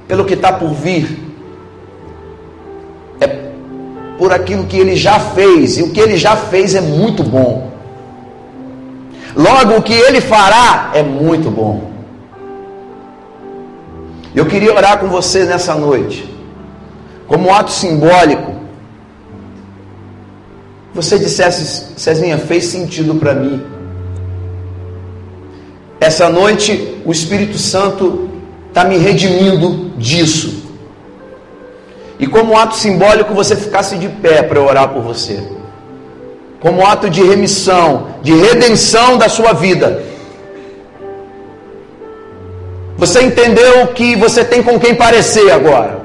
pelo 0.07 0.25
que 0.25 0.34
está 0.34 0.53
por 0.53 0.73
vir, 0.73 1.19
é 3.19 3.28
por 4.17 4.32
aquilo 4.32 4.65
que 4.65 4.78
Ele 4.78 4.95
já 4.95 5.19
fez, 5.19 5.78
e 5.78 5.84
o 5.84 5.91
que 5.91 5.99
Ele 5.99 6.17
já 6.17 6.36
fez 6.36 6.75
é 6.75 6.82
muito 6.82 7.23
bom. 7.23 7.76
Logo, 9.38 9.77
o 9.77 9.83
que 9.83 9.93
ele 9.93 10.19
fará 10.19 10.89
é 10.95 11.03
muito 11.03 11.51
bom. 11.51 11.91
Eu 14.33 14.47
queria 14.47 14.73
orar 14.73 14.97
com 14.97 15.07
você 15.07 15.45
nessa 15.45 15.75
noite, 15.75 16.27
como 17.27 17.49
um 17.49 17.53
ato 17.53 17.69
simbólico. 17.69 18.55
Você 20.91 21.19
dissesse, 21.19 21.93
Cezinha, 21.95 22.39
fez 22.39 22.65
sentido 22.65 23.13
para 23.13 23.35
mim. 23.35 23.63
Essa 25.99 26.29
noite 26.29 26.99
o 27.05 27.11
Espírito 27.11 27.59
Santo 27.59 28.27
está 28.69 28.83
me 28.85 28.97
redimindo 28.97 29.91
disso. 29.97 30.63
E 32.19 32.25
como 32.25 32.53
um 32.53 32.57
ato 32.57 32.75
simbólico 32.75 33.35
você 33.35 33.55
ficasse 33.55 33.97
de 33.97 34.09
pé 34.09 34.41
para 34.41 34.59
orar 34.59 34.89
por 34.89 35.03
você 35.03 35.57
como 36.60 36.86
ato 36.86 37.10
de 37.10 37.24
remissão, 37.24 38.08
de 38.22 38.34
redenção 38.34 39.18
da 39.18 39.30
sua 39.30 39.53
vida. 39.53 40.03
Você 42.97 43.22
entendeu 43.22 43.88
que 43.88 44.16
você 44.16 44.43
tem 44.43 44.64
com 44.64 44.80
quem 44.80 44.95
parecer 44.95 45.51
agora. 45.51 45.99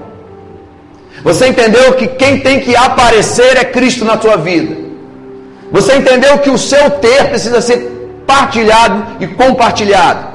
Você 1.24 1.46
entendeu 1.48 1.94
que 1.94 2.06
quem 2.06 2.40
tem 2.40 2.60
que 2.60 2.76
aparecer 2.76 3.56
é 3.56 3.64
Cristo 3.64 4.04
na 4.04 4.20
sua 4.20 4.36
vida. 4.36 4.76
Você 5.70 5.96
entendeu 5.96 6.38
que 6.38 6.50
o 6.50 6.58
seu 6.58 6.90
ter 6.90 7.28
precisa 7.30 7.60
ser 7.62 8.22
partilhado 8.26 9.06
e 9.20 9.26
compartilhado. 9.26 10.32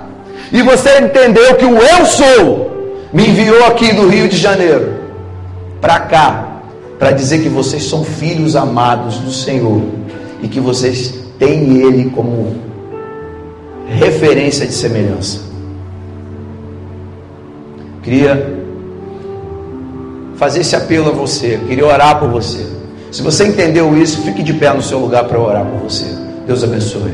E 0.52 0.62
você 0.64 1.00
entendeu 1.00 1.56
que 1.56 1.66
o 1.66 1.78
eu 1.78 2.06
sou 2.06 2.98
me 3.14 3.28
enviou 3.28 3.66
aqui 3.66 3.94
do 3.94 4.08
Rio 4.08 4.28
de 4.28 4.38
Janeiro 4.38 4.96
para 5.80 6.00
cá 6.00 6.48
para 6.98 7.12
dizer 7.12 7.44
que 7.44 7.50
vocês 7.50 7.84
são 7.84 8.04
filhos 8.04 8.56
amados 8.56 9.18
do 9.18 9.32
Senhor 9.32 9.82
e 10.42 10.48
que 10.48 10.60
vocês 10.60 11.14
têm 11.40 11.82
Ele 11.82 12.10
como 12.10 12.56
referência 13.88 14.66
de 14.66 14.74
semelhança. 14.74 15.42
Queria 18.04 18.58
fazer 20.38 20.62
esse 20.62 20.76
apelo 20.76 21.10
a 21.10 21.12
você, 21.12 21.60
queria 21.68 21.86
orar 21.86 22.20
por 22.20 22.30
você. 22.30 22.66
Se 23.12 23.22
você 23.22 23.48
entendeu 23.48 23.98
isso, 23.98 24.22
fique 24.22 24.44
de 24.44 24.54
pé 24.54 24.72
no 24.74 24.82
seu 24.82 25.00
lugar 25.00 25.26
para 25.26 25.40
orar 25.40 25.66
por 25.66 25.90
você. 25.90 26.06
Deus 26.46 26.64
abençoe. 26.64 27.14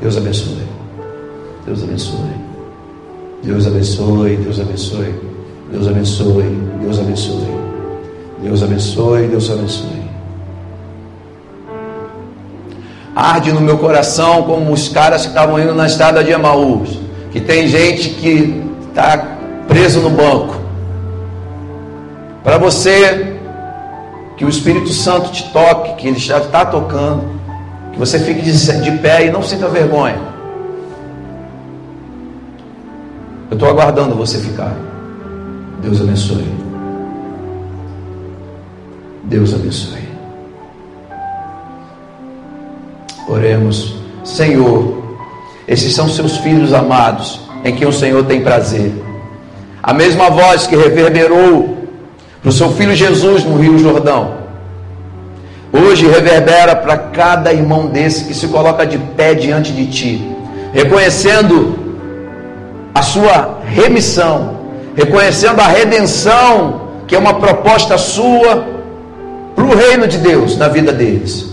Deus 0.00 0.16
abençoe. 0.16 0.62
Deus 1.64 1.82
abençoe. 1.82 2.18
Deus 3.42 3.66
abençoe. 3.66 4.36
Deus 4.36 4.60
abençoe. 4.60 5.18
Deus 5.70 5.88
abençoe. 5.88 6.58
Deus 6.82 6.98
abençoe. 6.98 7.62
Deus 8.42 8.62
abençoe. 8.62 9.26
Deus 9.28 9.50
abençoe. 9.50 10.01
Arde 13.14 13.52
no 13.52 13.60
meu 13.60 13.78
coração 13.78 14.42
como 14.44 14.72
os 14.72 14.88
caras 14.88 15.22
que 15.22 15.28
estavam 15.28 15.58
indo 15.60 15.74
na 15.74 15.86
estrada 15.86 16.24
de 16.24 16.30
Emaús, 16.30 16.98
que 17.30 17.40
tem 17.40 17.68
gente 17.68 18.10
que 18.10 18.64
está 18.88 19.36
preso 19.68 20.00
no 20.00 20.10
banco. 20.10 20.56
Para 22.42 22.58
você, 22.58 23.38
que 24.36 24.44
o 24.44 24.48
Espírito 24.48 24.88
Santo 24.88 25.30
te 25.30 25.50
toque, 25.52 25.94
que 25.94 26.08
ele 26.08 26.18
já 26.18 26.38
está 26.38 26.64
tocando, 26.64 27.24
que 27.92 27.98
você 27.98 28.18
fique 28.18 28.42
de, 28.42 28.80
de 28.80 28.90
pé 28.98 29.26
e 29.26 29.30
não 29.30 29.42
sinta 29.42 29.68
vergonha. 29.68 30.32
Eu 33.50 33.54
estou 33.54 33.68
aguardando 33.68 34.14
você 34.14 34.38
ficar. 34.38 34.74
Deus 35.82 36.00
abençoe. 36.00 36.46
Deus 39.24 39.54
abençoe. 39.54 40.11
Oremos, 43.32 43.94
Senhor, 44.22 45.16
esses 45.66 45.94
são 45.94 46.06
seus 46.06 46.36
filhos 46.36 46.74
amados, 46.74 47.40
em 47.64 47.74
quem 47.74 47.88
o 47.88 47.92
Senhor 47.92 48.22
tem 48.26 48.42
prazer. 48.42 48.92
A 49.82 49.94
mesma 49.94 50.28
voz 50.28 50.66
que 50.66 50.76
reverberou 50.76 51.78
para 52.42 52.50
o 52.50 52.52
seu 52.52 52.70
filho 52.72 52.94
Jesus 52.94 53.42
no 53.42 53.56
Rio 53.56 53.78
Jordão, 53.78 54.34
hoje 55.72 56.06
reverbera 56.06 56.76
para 56.76 56.98
cada 56.98 57.54
irmão 57.54 57.86
desse 57.86 58.26
que 58.26 58.34
se 58.34 58.48
coloca 58.48 58.84
de 58.84 58.98
pé 58.98 59.32
diante 59.32 59.72
de 59.72 59.86
ti, 59.86 60.36
reconhecendo 60.74 61.74
a 62.94 63.00
sua 63.00 63.60
remissão, 63.64 64.58
reconhecendo 64.94 65.58
a 65.58 65.68
redenção, 65.68 66.82
que 67.06 67.16
é 67.16 67.18
uma 67.18 67.40
proposta 67.40 67.96
sua 67.96 68.62
para 69.54 69.64
o 69.64 69.74
reino 69.74 70.06
de 70.06 70.18
Deus 70.18 70.58
na 70.58 70.68
vida 70.68 70.92
deles. 70.92 71.51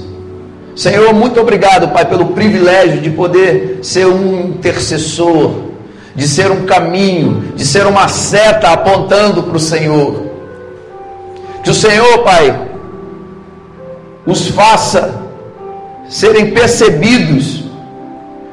Senhor, 0.80 1.14
muito 1.14 1.42
obrigado, 1.42 1.90
Pai, 1.90 2.06
pelo 2.06 2.28
privilégio 2.28 3.02
de 3.02 3.10
poder 3.10 3.80
ser 3.84 4.06
um 4.08 4.48
intercessor, 4.48 5.52
de 6.16 6.26
ser 6.26 6.50
um 6.52 6.66
caminho, 6.66 7.52
de 7.54 7.66
ser 7.66 7.86
uma 7.86 8.08
seta 8.08 8.70
apontando 8.70 9.44
para 9.44 9.58
o 9.58 9.60
Senhor. 9.60 10.24
Que 11.62 11.70
o 11.70 11.74
Senhor, 11.74 12.20
Pai, 12.20 12.70
os 14.26 14.48
faça 14.48 15.16
serem 16.08 16.52
percebidos, 16.52 17.66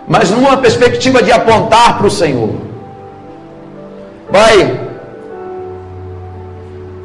mas 0.08 0.28
numa 0.28 0.56
perspectiva 0.56 1.22
de 1.22 1.30
apontar 1.30 1.96
para 1.96 2.08
o 2.08 2.10
Senhor. 2.10 2.50
Pai, 4.32 4.80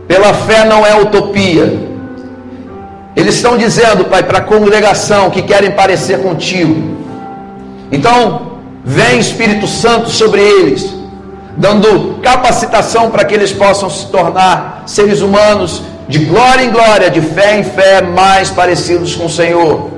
pela 0.07 0.34
fé 0.34 0.65
não 0.65 0.84
é 0.84 0.99
utopia 0.99 1.91
eles 3.22 3.36
estão 3.36 3.55
dizendo, 3.55 4.05
Pai, 4.05 4.24
para 4.24 4.39
a 4.39 4.41
congregação 4.41 5.30
que 5.30 5.43
querem 5.43 5.72
parecer 5.72 6.24
contigo. 6.24 6.97
Então, 7.91 8.53
vem 8.84 9.19
Espírito 9.19 9.67
Santo 9.67 10.09
sobre 10.09 10.41
eles, 10.41 10.91
dando 11.55 12.19
capacitação 12.22 13.11
para 13.11 13.24
que 13.24 13.36
eles 13.36 13.53
possam 13.53 13.91
se 13.91 14.07
tornar 14.07 14.84
seres 14.88 15.22
humanos 15.22 15.84
de 16.07 16.19
glória 16.26 16.63
em 16.63 16.72
glória, 16.72 17.11
de 17.11 17.22
fé 17.22 17.59
em 17.59 17.63
fé, 17.63 18.01
mais 18.01 18.49
parecidos 18.49 19.15
com 19.15 19.26
o 19.26 19.30
Senhor. 19.30 19.91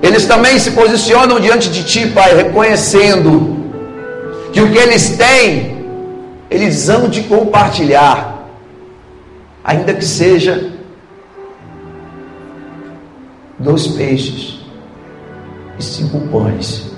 Eles 0.00 0.24
também 0.24 0.58
se 0.58 0.70
posicionam 0.70 1.38
diante 1.38 1.68
de 1.68 1.84
Ti, 1.84 2.06
Pai, 2.06 2.34
reconhecendo 2.34 3.58
que 4.54 4.60
o 4.62 4.70
que 4.70 4.78
eles 4.78 5.18
têm, 5.18 5.84
eles 6.50 6.88
hão 6.88 7.10
de 7.10 7.24
compartilhar, 7.24 8.38
ainda 9.62 9.92
que 9.92 10.04
seja 10.04 10.77
dois 13.58 13.86
peixes 13.86 14.60
e 15.78 15.82
cinco 15.82 16.20
pães. 16.28 16.92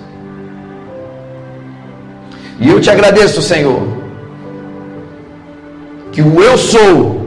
E 2.60 2.68
eu 2.68 2.80
te 2.80 2.90
agradeço, 2.90 3.40
Senhor, 3.40 3.82
que 6.12 6.20
o 6.20 6.42
eu 6.42 6.58
sou 6.58 7.20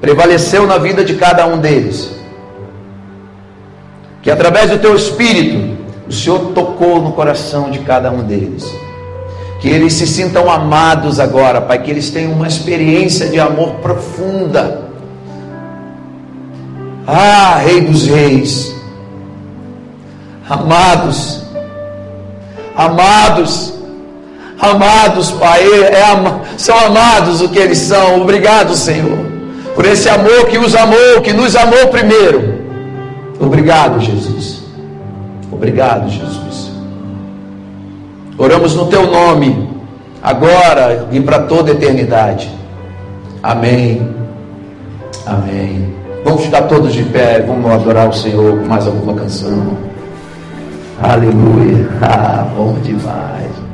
prevaleceu 0.00 0.66
na 0.66 0.78
vida 0.78 1.04
de 1.04 1.14
cada 1.14 1.46
um 1.46 1.58
deles. 1.58 2.14
Que 4.22 4.30
através 4.30 4.70
do 4.70 4.78
teu 4.78 4.94
espírito, 4.94 5.76
o 6.08 6.12
Senhor 6.12 6.52
tocou 6.52 7.00
no 7.00 7.12
coração 7.12 7.70
de 7.70 7.78
cada 7.80 8.10
um 8.10 8.22
deles. 8.22 8.70
Que 9.60 9.68
eles 9.68 9.94
se 9.94 10.06
sintam 10.06 10.50
amados 10.50 11.18
agora, 11.18 11.60
Pai, 11.60 11.82
que 11.82 11.90
eles 11.90 12.10
tenham 12.10 12.32
uma 12.32 12.46
experiência 12.46 13.28
de 13.28 13.40
amor 13.40 13.76
profunda. 13.76 14.85
Ah, 17.06 17.60
Rei 17.64 17.82
dos 17.82 18.04
Reis, 18.06 18.74
amados, 20.48 21.44
amados, 22.76 23.74
amados, 24.58 25.30
Pai, 25.30 25.62
é, 25.62 26.00
é, 26.00 26.40
são 26.58 26.76
amados 26.76 27.40
o 27.40 27.48
que 27.48 27.60
eles 27.60 27.78
são. 27.78 28.22
Obrigado, 28.22 28.74
Senhor, 28.74 29.24
por 29.76 29.86
esse 29.86 30.08
amor 30.08 30.46
que 30.46 30.58
os 30.58 30.74
amou, 30.74 31.20
que 31.22 31.32
nos 31.32 31.54
amou 31.54 31.86
primeiro. 31.88 32.56
Obrigado, 33.38 34.00
Jesus. 34.00 34.64
Obrigado, 35.52 36.08
Jesus. 36.08 36.72
Oramos 38.36 38.74
no 38.74 38.86
teu 38.86 39.06
nome, 39.06 39.70
agora 40.20 41.06
e 41.12 41.20
para 41.20 41.40
toda 41.40 41.70
eternidade. 41.70 42.50
Amém. 43.42 44.12
Amém. 45.24 46.05
Vamos 46.26 46.42
ficar 46.42 46.62
todos 46.62 46.92
de 46.92 47.04
pé, 47.04 47.40
vamos 47.46 47.70
adorar 47.70 48.08
o 48.08 48.12
Senhor 48.12 48.58
com 48.58 48.66
mais 48.66 48.84
alguma 48.84 49.14
canção. 49.14 49.78
Aleluia. 51.00 51.88
Ah, 52.02 52.48
bom 52.56 52.76
demais. 52.82 53.65